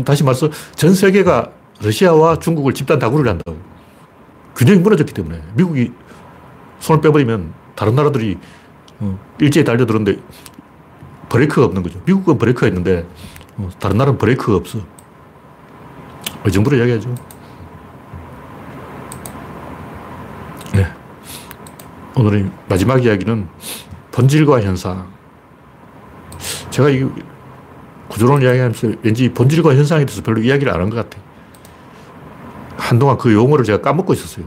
다시 0.04 0.26
말해서 0.26 0.50
전 0.76 0.94
세계가 0.94 1.50
러시아와 1.82 2.40
중국을 2.40 2.74
집단 2.74 3.00
다구를 3.00 3.30
한다고. 3.30 3.58
균형이 4.58 4.80
무너졌기 4.80 5.14
때문에 5.14 5.42
미국이 5.54 5.94
손을 6.82 7.00
빼버리면 7.00 7.54
다른 7.76 7.96
나라들이 7.96 8.38
어, 9.00 9.18
일제히 9.40 9.64
달려들었는데 9.64 10.22
브레이크가 11.30 11.68
없는 11.68 11.84
거죠. 11.84 12.02
미국은 12.06 12.38
브레이크가 12.38 12.68
있는데 12.68 13.08
어, 13.56 13.70
다른 13.80 13.96
나라는 13.98 14.18
브레이크가 14.18 14.58
없어. 14.58 14.95
이 16.48 16.52
정도로 16.52 16.78
이야기하죠. 16.78 17.14
네. 20.74 20.88
오늘의 22.16 22.50
마지막 22.70 23.04
이야기는 23.04 23.48
본질과 24.12 24.62
현상. 24.62 25.08
제가 26.70 26.90
이 26.90 27.06
구조론 28.10 28.42
이야기하면서 28.42 28.90
왠지 29.02 29.30
본질과 29.30 29.74
현상에 29.76 30.06
대해서 30.06 30.22
별로 30.22 30.42
이야기를 30.42 30.72
안 30.72 30.80
한 30.82 30.90
것 30.90 30.96
같아요. 30.98 31.24
한동안 32.78 33.18
그 33.18 33.34
용어를 33.34 33.66
제가 33.66 33.82
까먹고 33.82 34.14
있었어요. 34.14 34.46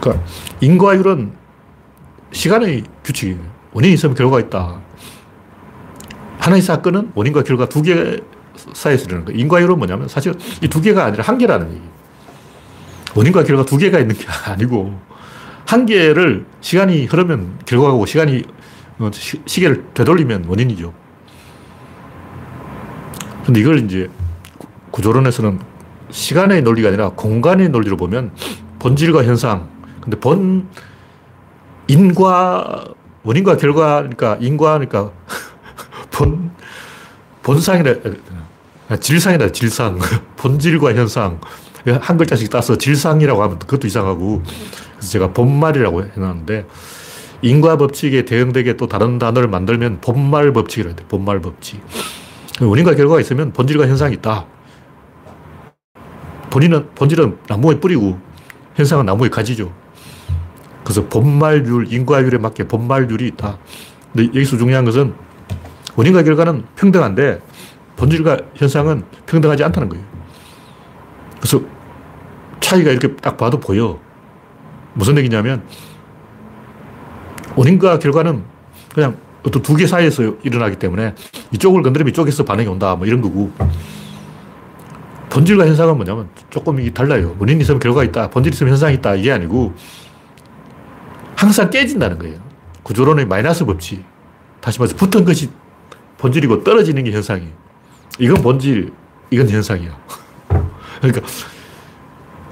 그러니까 0.00 0.24
인과율은 0.60 1.32
시간의 2.32 2.84
규칙이에요. 3.04 3.38
원인이 3.72 3.94
있으면 3.94 4.14
결과가 4.14 4.40
있다. 4.40 4.80
하나의 6.38 6.62
사건은 6.62 7.12
원인과 7.14 7.42
결과 7.42 7.66
두 7.68 7.82
개 7.82 8.20
사이에서 8.74 9.04
일어나는 9.04 9.24
거예요. 9.26 9.40
인과율은 9.40 9.78
뭐냐면 9.78 10.08
사실 10.08 10.34
이 10.62 10.68
두 10.68 10.80
개가 10.80 11.04
아니라 11.04 11.24
한 11.24 11.38
개라는 11.38 11.66
얘기예요. 11.68 11.96
원인과 13.14 13.44
결과 13.44 13.64
두 13.64 13.78
개가 13.78 13.98
있는 13.98 14.14
게 14.16 14.26
아니고 14.46 14.98
한 15.66 15.86
개를 15.86 16.44
시간이 16.60 17.06
흐르면 17.06 17.60
결과고 17.66 18.06
시간이 18.06 18.42
어, 18.98 19.10
시, 19.12 19.60
계를 19.60 19.84
되돌리면 19.94 20.44
원인이죠. 20.46 20.92
근데 23.44 23.60
이걸 23.60 23.78
이제 23.84 24.08
구조론에서는 24.90 25.60
시간의 26.10 26.62
논리가 26.62 26.88
아니라 26.88 27.10
공간의 27.10 27.68
논리로 27.68 27.96
보면 27.96 28.32
본질과 28.78 29.24
현상. 29.24 29.68
근데 30.00 30.18
본, 30.18 30.68
인과 31.88 32.86
원인과 33.22 33.56
결과니까 33.56 34.38
인과니까 34.40 35.10
본, 36.10 36.50
본상이라, 37.42 37.94
질상이라 39.00 39.50
질상. 39.50 39.98
본질과 40.36 40.94
현상. 40.94 41.40
한 42.00 42.16
글자씩 42.16 42.50
따서 42.50 42.76
질상이라고 42.76 43.42
하면 43.42 43.58
그것도 43.58 43.86
이상하고. 43.86 44.42
그래서 44.96 45.10
제가 45.10 45.32
본말이라고 45.32 46.04
해놨는데, 46.16 46.66
인과 47.42 47.76
법칙에 47.76 48.24
대응되게 48.24 48.76
또 48.76 48.86
다른 48.86 49.18
단어를 49.18 49.48
만들면 49.48 50.00
본말 50.00 50.52
법칙이라고 50.52 50.96
돼. 50.96 51.04
본말 51.08 51.40
법칙. 51.40 51.80
원인과 52.60 52.94
결과가 52.94 53.20
있으면 53.20 53.52
본질과 53.52 53.86
현상이 53.86 54.14
있다. 54.14 54.46
본인은, 56.50 56.88
본질은 56.94 57.38
나무에 57.48 57.78
뿌리고, 57.78 58.18
현상은 58.74 59.04
나무에 59.06 59.28
가지죠. 59.28 59.72
그래서 60.84 61.06
본말률, 61.08 61.92
인과율에 61.92 62.38
맞게 62.38 62.68
본말률이 62.68 63.26
있다. 63.28 63.58
근데 64.12 64.28
여기서 64.28 64.56
중요한 64.56 64.84
것은 64.84 65.14
원인과 65.96 66.22
결과는 66.22 66.64
평등한데 66.76 67.40
본질과 67.96 68.38
현상은 68.54 69.04
평등하지 69.26 69.64
않다는 69.64 69.88
거예요. 69.88 70.04
그래서 71.38 71.60
차이가 72.60 72.90
이렇게 72.90 73.14
딱 73.16 73.36
봐도 73.36 73.58
보여. 73.58 73.98
무슨 74.94 75.16
얘기냐면 75.18 75.62
원인과 77.56 77.98
결과는 77.98 78.44
그냥 78.94 79.16
어떤 79.44 79.62
두개 79.62 79.86
사이에서 79.86 80.36
일어나기 80.42 80.76
때문에 80.76 81.14
이쪽을 81.52 81.82
건드리면 81.82 82.10
이쪽에서 82.10 82.44
반응이 82.44 82.68
온다. 82.68 82.94
뭐 82.96 83.06
이런 83.06 83.20
거고. 83.20 83.50
본질과 85.30 85.66
현상은 85.66 85.96
뭐냐면 85.96 86.28
조금 86.50 86.80
이 86.80 86.92
달라요. 86.92 87.36
원인이 87.38 87.60
있으면 87.60 87.78
결과가 87.78 88.04
있다. 88.04 88.30
본질이 88.30 88.54
있으면 88.54 88.72
현상이 88.72 88.94
있다. 88.96 89.14
이게 89.16 89.32
아니고 89.32 89.74
항상 91.36 91.70
깨진다는 91.70 92.18
거예요. 92.18 92.40
구조론의 92.82 93.26
마이너스 93.26 93.64
법칙. 93.64 94.04
다시 94.60 94.78
말해서 94.78 94.96
붙은 94.96 95.24
것이 95.24 95.50
본질이고 96.18 96.64
떨어지는 96.64 97.04
게 97.04 97.12
현상이에요. 97.12 97.65
이건 98.18 98.42
본질, 98.42 98.92
이건 99.30 99.48
현상이야. 99.48 99.98
그러니까 101.00 101.26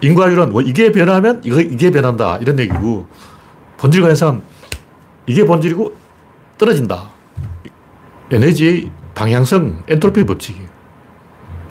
인과율은 0.00 0.52
뭐 0.52 0.60
이게 0.60 0.92
변하면 0.92 1.40
이거, 1.44 1.60
이게 1.60 1.90
변한다. 1.90 2.38
이런 2.38 2.58
얘기고 2.58 3.06
본질과 3.78 4.08
현상은 4.08 4.42
이게 5.26 5.44
본질이고 5.44 5.96
떨어진다. 6.58 7.10
에너지의 8.30 8.90
방향성, 9.14 9.84
엔트로피 9.88 10.24
법칙이에요. 10.24 10.68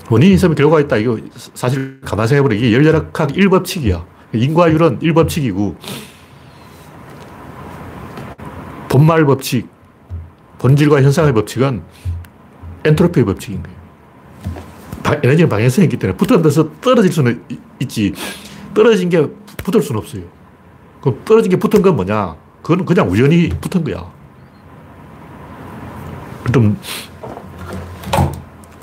원인이 0.09 0.33
있으면 0.33 0.55
결과가 0.55 0.81
있다. 0.81 0.97
이거 0.97 1.17
사실 1.53 1.99
가만 2.01 2.27
생각해보면 2.27 2.57
이게 2.57 2.73
열역학 2.73 3.29
1법칙이야. 3.29 4.05
인과율은 4.33 4.99
1법칙이고 4.99 5.75
본말 8.89 9.25
법칙, 9.25 9.67
본질과 10.59 11.01
현상의 11.01 11.33
법칙은 11.33 11.83
엔트로피의 12.85 13.25
법칙인 13.25 13.63
거예요. 13.63 13.83
에너지는 15.23 15.49
방향성이 15.49 15.85
있기 15.85 15.97
때문에 15.97 16.17
붙은 16.17 16.41
데서 16.41 16.69
떨어질 16.81 17.11
수는 17.11 17.43
있지. 17.79 18.13
떨어진 18.73 19.09
게 19.09 19.27
붙을 19.57 19.81
수는 19.81 19.99
없어요. 19.99 20.23
그럼 21.01 21.21
떨어진 21.25 21.51
게 21.51 21.57
붙은 21.57 21.81
건 21.81 21.95
뭐냐? 21.95 22.35
그건 22.61 22.85
그냥 22.85 23.09
우연히 23.09 23.49
붙은 23.49 23.83
거야. 23.83 24.09
좀, 26.53 26.77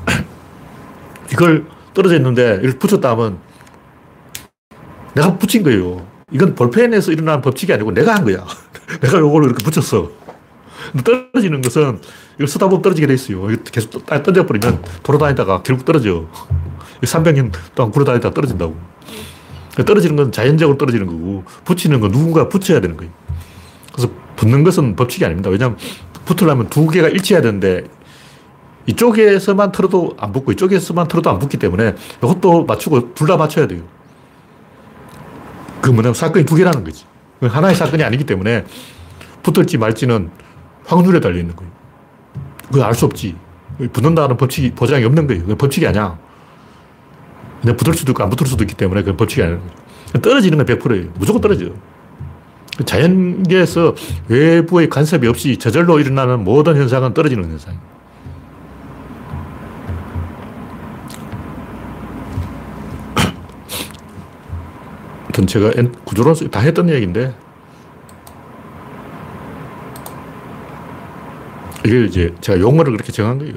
이걸 1.32 1.66
떨어져 1.94 2.16
있는데, 2.16 2.58
이걸 2.62 2.78
붙였다 2.78 3.10
하면, 3.10 3.38
내가 5.14 5.36
붙인 5.36 5.62
거예요. 5.62 6.06
이건 6.30 6.54
볼펜에서 6.54 7.12
일어난 7.12 7.40
법칙이 7.42 7.72
아니고 7.72 7.92
내가 7.92 8.14
한 8.14 8.24
거야. 8.24 8.46
내가 9.00 9.18
요걸 9.18 9.44
이렇게 9.44 9.64
붙였어. 9.64 10.10
떨어지는 11.04 11.60
것은 11.62 12.00
이걸 12.40 12.48
쓰다 12.48 12.68
보면 12.68 12.80
떨어지게 12.80 13.06
돼 13.06 13.12
있어요. 13.12 13.46
계속 13.70 14.06
던져버리면 14.06 14.82
돌아다니다가 15.02 15.62
결국 15.62 15.84
떨어져. 15.84 16.26
300년 17.02 17.52
동안 17.74 17.92
굴러다니다가 17.92 18.32
떨어진다고. 18.32 18.74
떨어지는 19.86 20.16
건 20.16 20.32
자연적으로 20.32 20.78
떨어지는 20.78 21.06
거고, 21.06 21.44
붙이는 21.66 22.00
건 22.00 22.10
누군가 22.10 22.48
붙여야 22.48 22.80
되는 22.80 22.96
거예요. 22.96 23.12
그래서 23.92 24.10
붙는 24.36 24.64
것은 24.64 24.96
법칙이 24.96 25.22
아닙니다. 25.22 25.50
왜냐하면 25.50 25.76
붙으려면 26.24 26.70
두 26.70 26.88
개가 26.88 27.08
일치해야 27.08 27.42
되는데, 27.42 27.84
이쪽에서만 28.86 29.70
틀어도 29.70 30.16
안 30.18 30.32
붙고, 30.32 30.52
이쪽에서만 30.52 31.08
틀어도 31.08 31.28
안 31.28 31.38
붙기 31.38 31.58
때문에 31.58 31.94
이것도 32.22 32.64
맞추고 32.64 33.12
둘 33.12 33.26
다 33.26 33.36
맞춰야 33.36 33.66
돼요. 33.66 33.82
그 35.82 35.90
뭐냐면 35.90 36.14
사건이 36.14 36.46
두 36.46 36.56
개라는 36.56 36.84
거지. 36.84 37.04
하나의 37.42 37.74
사건이 37.74 38.02
아니기 38.02 38.24
때문에 38.24 38.64
붙을지 39.42 39.76
말지는 39.76 40.30
확률에 40.86 41.20
달려 41.20 41.38
있는 41.38 41.54
거예요. 41.54 41.79
그걸 42.70 42.86
알 42.86 42.94
수 42.94 43.04
없지. 43.04 43.36
붙는다는 43.92 44.36
법칙이, 44.36 44.72
보장이 44.72 45.04
없는 45.04 45.26
거예요. 45.26 45.44
그 45.44 45.56
법칙이 45.56 45.86
아니야. 45.86 46.18
그냥 47.60 47.76
붙을 47.76 47.94
수도 47.94 48.12
있고 48.12 48.22
안 48.22 48.30
붙을 48.30 48.46
수도 48.48 48.62
있기 48.64 48.74
때문에 48.74 49.02
그건 49.02 49.16
법칙이 49.16 49.42
아니에요. 49.42 49.60
떨어지는 50.22 50.58
건 50.58 50.66
100%예요. 50.66 51.10
무조건 51.18 51.40
떨어져요. 51.40 51.70
자연계에서 52.84 53.94
외부의 54.28 54.88
간섭이 54.88 55.26
없이 55.26 55.56
저절로 55.56 55.98
일어나는 55.98 56.44
모든 56.44 56.76
현상은 56.76 57.12
떨어지는 57.12 57.50
현상이에요. 57.50 57.80
제가 65.46 65.72
구조론 66.04 66.34
다 66.50 66.60
했던 66.60 66.88
얘기인데 66.88 67.34
이게 71.84 72.04
이제 72.04 72.34
제가 72.40 72.60
용어를 72.60 72.92
그렇게 72.92 73.12
정한 73.12 73.38
거예요. 73.38 73.54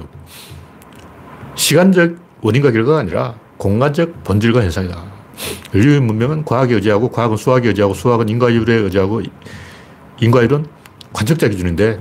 시간적 1.56 2.16
원인과 2.42 2.72
결과가 2.72 3.00
아니라 3.00 3.36
공간적 3.58 4.24
본질과 4.24 4.62
현상이다. 4.62 5.04
인류의 5.74 6.02
문명은 6.02 6.46
과학에 6.46 6.76
의지하고 6.76 7.10
과학은 7.10 7.38
수학에 7.38 7.70
의지하고 7.70 7.94
수학은 7.94 8.30
인과율에 8.30 8.74
의지하고 8.74 9.22
인과율은 10.20 10.66
관측자 11.12 11.48
기준인데 11.48 12.00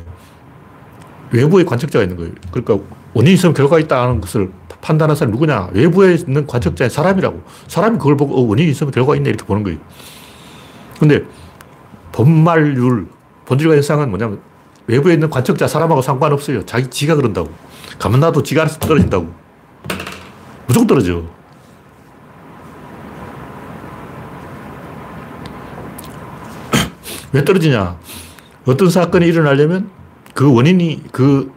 외부의 1.33 1.65
관측자가 1.65 2.03
있는 2.03 2.17
거예요. 2.17 2.33
그러니까 2.51 2.79
원인이 3.15 3.35
있으면 3.35 3.55
결과가 3.55 3.81
있다는 3.81 4.21
것을 4.21 4.51
판단하는 4.81 5.15
사람이 5.17 5.33
누구냐? 5.33 5.71
외부에 5.73 6.15
있는 6.15 6.47
관측자인 6.47 6.91
사람이라고. 6.91 7.43
사람이 7.69 7.99
그걸 7.99 8.17
보고 8.17 8.37
어, 8.37 8.47
원인이 8.47 8.71
있으면 8.71 8.91
결과가 8.91 9.17
있네 9.17 9.31
이렇게 9.31 9.45
보는 9.45 9.63
거예요. 9.63 9.79
근데 10.99 11.23
본말률, 12.13 13.07
본질과 13.47 13.75
현상은 13.75 14.11
뭐냐면 14.11 14.41
외부에 14.87 15.15
있는 15.15 15.31
관측자 15.31 15.67
사람하고 15.67 16.03
상관없어요. 16.03 16.65
자기 16.67 16.89
지가 16.89 17.15
그런다고. 17.15 17.51
가만 17.99 18.21
놔도 18.21 18.43
지가 18.43 18.63
알아서 18.63 18.79
떨어진다고. 18.79 19.33
무조건 20.67 20.87
떨어져. 20.87 21.23
왜 27.33 27.45
떨어지냐? 27.45 27.99
어떤 28.65 28.91
사건이 28.91 29.27
일어나려면 29.27 29.91
그 30.35 30.53
원인이 30.53 31.05
그 31.13 31.53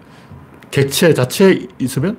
객체 0.72 1.14
자체에 1.14 1.68
있으면 1.80 2.18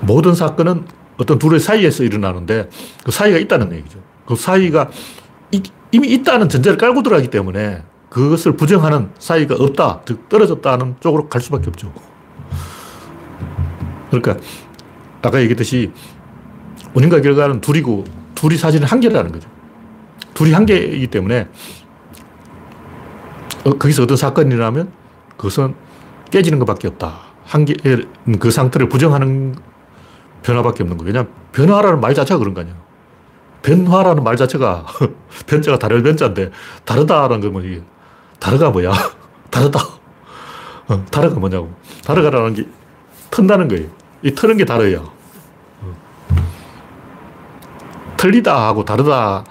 모든 0.00 0.34
사건은 0.34 0.86
어떤 1.16 1.38
둘의 1.38 1.60
사이에서 1.60 2.04
일어나는데 2.04 2.68
그 3.04 3.10
사이가 3.10 3.38
있다는 3.38 3.72
얘기죠. 3.72 3.98
그 4.26 4.36
사이가 4.36 4.90
이미 5.92 6.08
있다는 6.08 6.48
전제를 6.48 6.76
깔고 6.76 7.02
들어가기 7.02 7.28
때문에 7.28 7.82
그것을 8.14 8.52
부정하는 8.52 9.10
사이가 9.18 9.56
없다, 9.58 10.02
즉 10.06 10.28
떨어졌다는 10.28 10.94
쪽으로 11.00 11.28
갈 11.28 11.40
수밖에 11.40 11.66
없죠. 11.66 11.92
그러니까 14.08 14.36
아까 15.20 15.40
얘기했듯이 15.40 15.90
원인과 16.94 17.22
결과는 17.22 17.60
둘이고 17.60 18.04
둘이 18.36 18.56
사실은 18.56 18.86
한 18.86 19.00
개라는 19.00 19.32
거죠. 19.32 19.48
둘이 20.32 20.52
한 20.52 20.64
개이기 20.64 21.08
때문에 21.08 21.48
어, 23.64 23.70
거기서 23.70 24.04
어떤 24.04 24.16
사건이 24.16 24.54
일어나면 24.54 24.92
그것은 25.36 25.74
깨지는 26.30 26.60
것밖에 26.60 26.86
없다. 26.86 27.18
한 27.44 27.64
개, 27.64 27.74
그 28.38 28.50
상태를 28.52 28.88
부정하는 28.88 29.56
변화밖에 30.44 30.84
없는 30.84 30.98
거예요. 30.98 31.08
왜냐하면 31.08 31.32
변화라는 31.50 32.00
말 32.00 32.14
자체가 32.14 32.38
그런 32.38 32.54
거 32.54 32.60
아니야. 32.60 32.76
변화라는 33.62 34.22
말 34.22 34.36
자체가 34.36 34.86
변자가 35.48 35.80
다를 35.80 36.04
변자인데 36.04 36.52
다르다라는 36.84 37.40
건 37.40 37.52
뭐지? 37.54 37.93
다르가 38.40 38.70
뭐야? 38.70 38.92
다르다. 39.50 39.80
어, 40.88 41.04
다르가 41.10 41.38
뭐냐고. 41.40 41.72
다르가라는 42.04 42.54
게 42.54 42.66
턴다는 43.30 43.68
거예요. 43.68 43.88
이 44.22 44.32
트는 44.34 44.56
게 44.56 44.64
다르야. 44.64 44.98
어. 45.00 45.94
틀리다 48.16 48.66
하고 48.66 48.84
다르다 48.84 49.44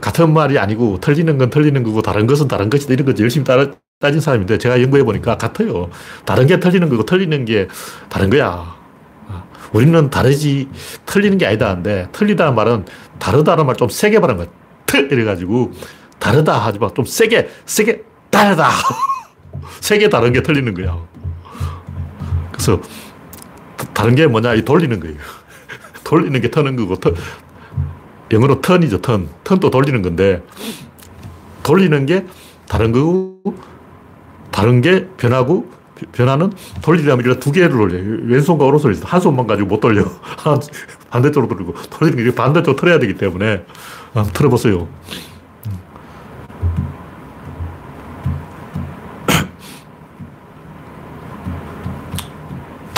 같은 0.00 0.32
말이 0.32 0.58
아니고 0.58 0.98
틀리는 1.00 1.38
건 1.38 1.50
틀리는 1.50 1.82
거고 1.82 2.02
다른 2.02 2.26
것은 2.26 2.46
다른 2.48 2.70
것이다 2.70 2.92
이런 2.94 3.06
거 3.06 3.14
열심히 3.20 3.44
따, 3.44 3.56
따진 3.98 4.20
사람인데 4.20 4.58
제가 4.58 4.80
연구해 4.82 5.02
보니까 5.04 5.36
같아요. 5.36 5.90
다른 6.24 6.46
게 6.46 6.60
틀리는 6.60 6.88
거고 6.88 7.04
틀리는 7.04 7.44
게 7.44 7.68
다른 8.08 8.30
거야. 8.30 8.78
우리는 9.72 10.10
다르지, 10.10 10.68
틀리는 11.06 11.38
게 11.38 11.46
아니다 11.46 11.68
하는데, 11.68 12.08
틀리다는 12.10 12.56
말은 12.56 12.86
다르다는 13.20 13.66
말 13.66 13.76
좀 13.76 13.88
세게 13.88 14.18
말한 14.18 14.36
거야. 14.36 14.48
틀! 14.84 15.12
이래가지고, 15.12 15.70
다르다 16.20 16.58
하지 16.58 16.78
마. 16.78 16.92
좀 16.94 17.04
세게, 17.04 17.50
세게, 17.66 18.04
다르다! 18.30 18.68
세게 19.80 20.08
다른 20.08 20.32
게 20.32 20.42
틀리는 20.42 20.72
거야. 20.74 20.96
그래서, 22.52 22.80
다른 23.92 24.14
게 24.14 24.26
뭐냐, 24.28 24.54
이 24.54 24.64
돌리는 24.64 25.00
거예요. 25.00 25.16
돌리는 26.04 26.40
게 26.40 26.50
터는 26.50 26.76
거고, 26.76 26.96
터, 26.96 27.12
영어로 28.30 28.60
턴이죠, 28.60 29.00
턴. 29.00 29.28
턴도 29.42 29.70
돌리는 29.70 30.02
건데, 30.02 30.42
돌리는 31.64 32.06
게 32.06 32.26
다른 32.68 32.92
거고, 32.92 33.42
다른 34.52 34.80
게 34.82 35.08
변하고, 35.16 35.68
변화는 36.12 36.52
돌리려면 36.82 37.24
이렇게 37.24 37.40
두 37.40 37.52
개를 37.52 37.70
돌려요. 37.70 38.20
왼손과 38.24 38.64
오른손을 38.64 38.96
한 39.02 39.20
손만 39.20 39.46
가지고 39.46 39.68
못 39.68 39.80
돌려. 39.80 40.04
반대쪽으로 41.10 41.48
돌리고. 41.48 41.74
돌리는 41.90 42.24
게 42.24 42.34
반대쪽으로 42.34 42.76
틀어야 42.76 42.98
되기 42.98 43.14
때문에. 43.14 43.64
아, 44.14 44.22
틀어보세요. 44.32 44.88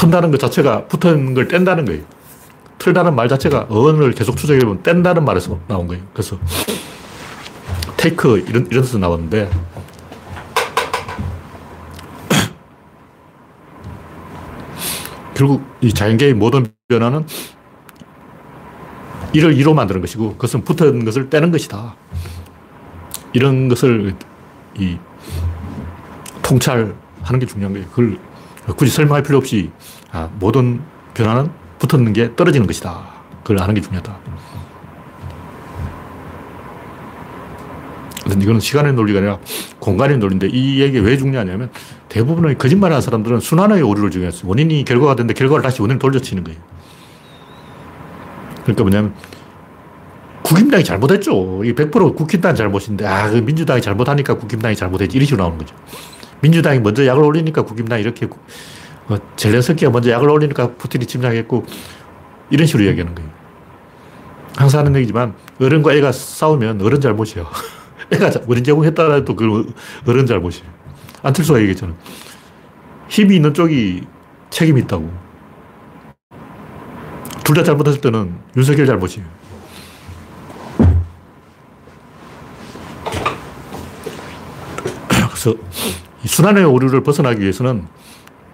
튼다는 0.03 0.33
것 0.33 0.41
자체가 0.41 0.87
붙은 0.87 1.33
걸 1.33 1.47
뗀다는 1.47 1.85
거예요. 1.85 2.03
틀다는 2.79 3.15
말 3.15 3.29
자체가 3.29 3.67
어원을 3.69 4.11
계속 4.11 4.37
추적해보면 4.37 4.83
뗀다는 4.83 5.25
말에서 5.25 5.61
나온 5.69 5.87
거예요. 5.87 6.03
그래서 6.13 6.37
테이크 7.97 8.45
이런, 8.49 8.67
이런 8.69 8.83
뜻 8.83 8.99
나왔는데 8.99 9.49
결국 15.35 15.63
이 15.81 15.95
자연계의 15.95 16.35
모든 16.35 16.67
변화는 16.89 17.25
1을 19.35 19.57
2로 19.57 19.73
만드는 19.73 20.01
것이고 20.01 20.33
그것은 20.33 20.65
붙은 20.65 21.05
것을 21.05 21.31
떼는 21.31 21.53
것이다. 21.53 21.95
이런 23.35 23.69
것을 23.69 24.17
이 24.77 24.99
통찰하는 26.43 27.39
게 27.39 27.47
중요한 27.47 27.73
거예요. 27.73 27.87
그걸 27.91 28.19
굳이 28.77 28.91
설명할 28.91 29.23
필요 29.23 29.39
없이 29.39 29.71
아, 30.13 30.29
모든 30.39 30.81
변화는 31.15 31.51
붙었는 31.79 32.13
게 32.13 32.35
떨어지는 32.37 32.67
것이다. 32.67 33.03
그걸 33.43 33.61
아는 33.61 33.75
게 33.75 33.81
중요하다. 33.81 34.17
이거는 38.41 38.61
시간의 38.61 38.95
논리가 38.95 39.19
아니라 39.19 39.39
공간의 39.79 40.19
논리인데 40.19 40.49
이 40.49 40.81
얘기가 40.81 41.05
왜 41.05 41.17
중요하냐면 41.17 41.71
대부분의 42.09 42.57
거짓말 42.57 42.93
하는 42.93 43.03
사람들은 43.03 43.41
순환의 43.41 43.83
오류를 43.83 44.11
중요했어요. 44.11 44.49
원인이 44.49 44.85
결과가 44.85 45.17
되는데 45.17 45.35
결과를 45.35 45.63
다시 45.63 45.83
원인을 45.83 45.99
돌려치는 45.99 46.45
거예요. 46.45 46.59
그러니까 48.63 48.83
뭐냐면 48.85 49.15
국힘당이 50.43 50.85
잘못했죠. 50.85 51.63
이 51.65 51.73
100% 51.75 52.15
국힘당 52.17 52.55
잘못인데 52.55 53.07
아, 53.07 53.31
그 53.31 53.37
민주당이 53.37 53.83
잘못하니까 53.83 54.35
국힘당이 54.35 54.77
잘못했지. 54.77 55.17
이런 55.17 55.27
식으로 55.27 55.43
나오는 55.43 55.59
거죠. 55.59 55.75
민주당이 56.43 56.81
먼저 56.81 57.07
약을 57.07 57.23
올리니까 57.23 57.63
국힘당이 57.63 58.03
이렇게 58.03 58.27
어, 59.09 59.17
젤렌스키가 59.37 59.91
먼저 59.91 60.11
약을 60.11 60.29
올리니까 60.29 60.75
푸틴이 60.75 61.07
침략했고 61.07 61.65
이런 62.51 62.67
식으로 62.67 62.85
이야기하는 62.85 63.15
거예요. 63.15 63.31
항상 64.57 64.81
하는 64.81 64.95
얘기지만 64.97 65.35
어른과 65.61 65.95
애가 65.95 66.13
싸우면 66.13 66.83
어른 66.83 67.01
잘못이에요. 67.01 67.47
애가 68.13 68.31
원인 68.47 68.63
제공했다 68.65 69.15
해도 69.15 69.35
그 69.35 69.73
어른 70.07 70.27
잘못이에요. 70.27 70.67
안철수가 71.23 71.61
얘기했잖아. 71.61 71.95
힘이 73.09 73.37
있는 73.37 73.55
쪽이 73.55 74.03
책임이 74.51 74.83
있다고. 74.83 75.11
둘 77.45 77.57
다 77.57 77.63
잘못했을 77.65 78.01
때는 78.01 78.35
윤석열 78.57 78.87
잘못이에요. 78.87 79.27
그래서 85.09 85.55
순환의 86.25 86.65
오류를 86.65 87.03
벗어나기 87.03 87.41
위해서는 87.41 87.87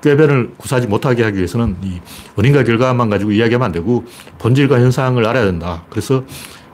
꾀변을 0.02 0.52
구사하지 0.56 0.86
못하게 0.86 1.24
하기 1.24 1.38
위해서는 1.38 1.76
이 1.82 2.00
원인과 2.36 2.62
결과만 2.64 3.10
가지고 3.10 3.32
이야기하면 3.32 3.66
안 3.66 3.72
되고 3.72 4.04
본질과 4.38 4.76
현상을 4.80 5.24
알아야 5.26 5.44
된다. 5.44 5.82
그래서 5.90 6.22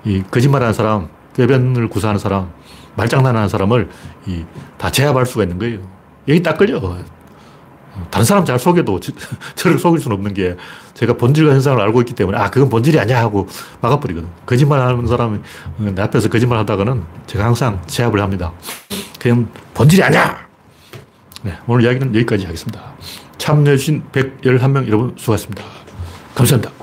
이 0.05 0.23
거짓말하는 0.31 0.75
사람, 0.75 1.09
꾀변을 1.35 1.89
구사하는 1.89 2.19
사람, 2.19 2.51
말장난하는 2.97 3.49
사람을 3.49 3.89
이 4.27 4.45
다 4.79 4.91
제압할 4.91 5.25
수가 5.25 5.45
있는 5.45 5.59
거예요. 5.59 5.79
여기 6.29 6.43
딱 6.43 6.59
걸려. 6.59 6.79
다른 8.11 8.25
사람 8.27 8.45
잘 8.45 8.59
속여도 8.59 9.01
저를 9.57 9.79
속일 9.79 10.01
수는 10.01 10.17
없는 10.17 10.35
게 10.35 10.57
제가 10.93 11.15
본질과 11.15 11.53
현상을 11.55 11.81
알고 11.81 12.01
있기 12.03 12.13
때문에 12.15 12.37
아, 12.37 12.51
그건 12.51 12.69
본질이 12.69 13.01
아니야 13.01 13.21
하고 13.21 13.49
막아버리거든. 13.81 14.29
거짓말 14.45 14.81
하는 14.81 15.07
사람이 15.07 15.39
내 15.79 16.03
앞에서 16.03 16.29
거짓말 16.29 16.59
하다가는 16.59 17.03
제가 17.27 17.47
항상 17.47 17.81
제압을 17.87 18.21
합니다. 18.21 18.53
그냥 19.19 19.49
본질이 19.73 20.03
아니야! 20.03 20.44
네, 21.45 21.53
오늘 21.67 21.85
이야기는 21.85 22.15
여기까지 22.15 22.47
하겠습니다. 22.47 22.81
참여해주신 23.37 24.05
111명 24.13 24.87
여러분 24.87 25.15
수고하셨습니다. 25.19 25.63
감사합니다. 26.35 26.74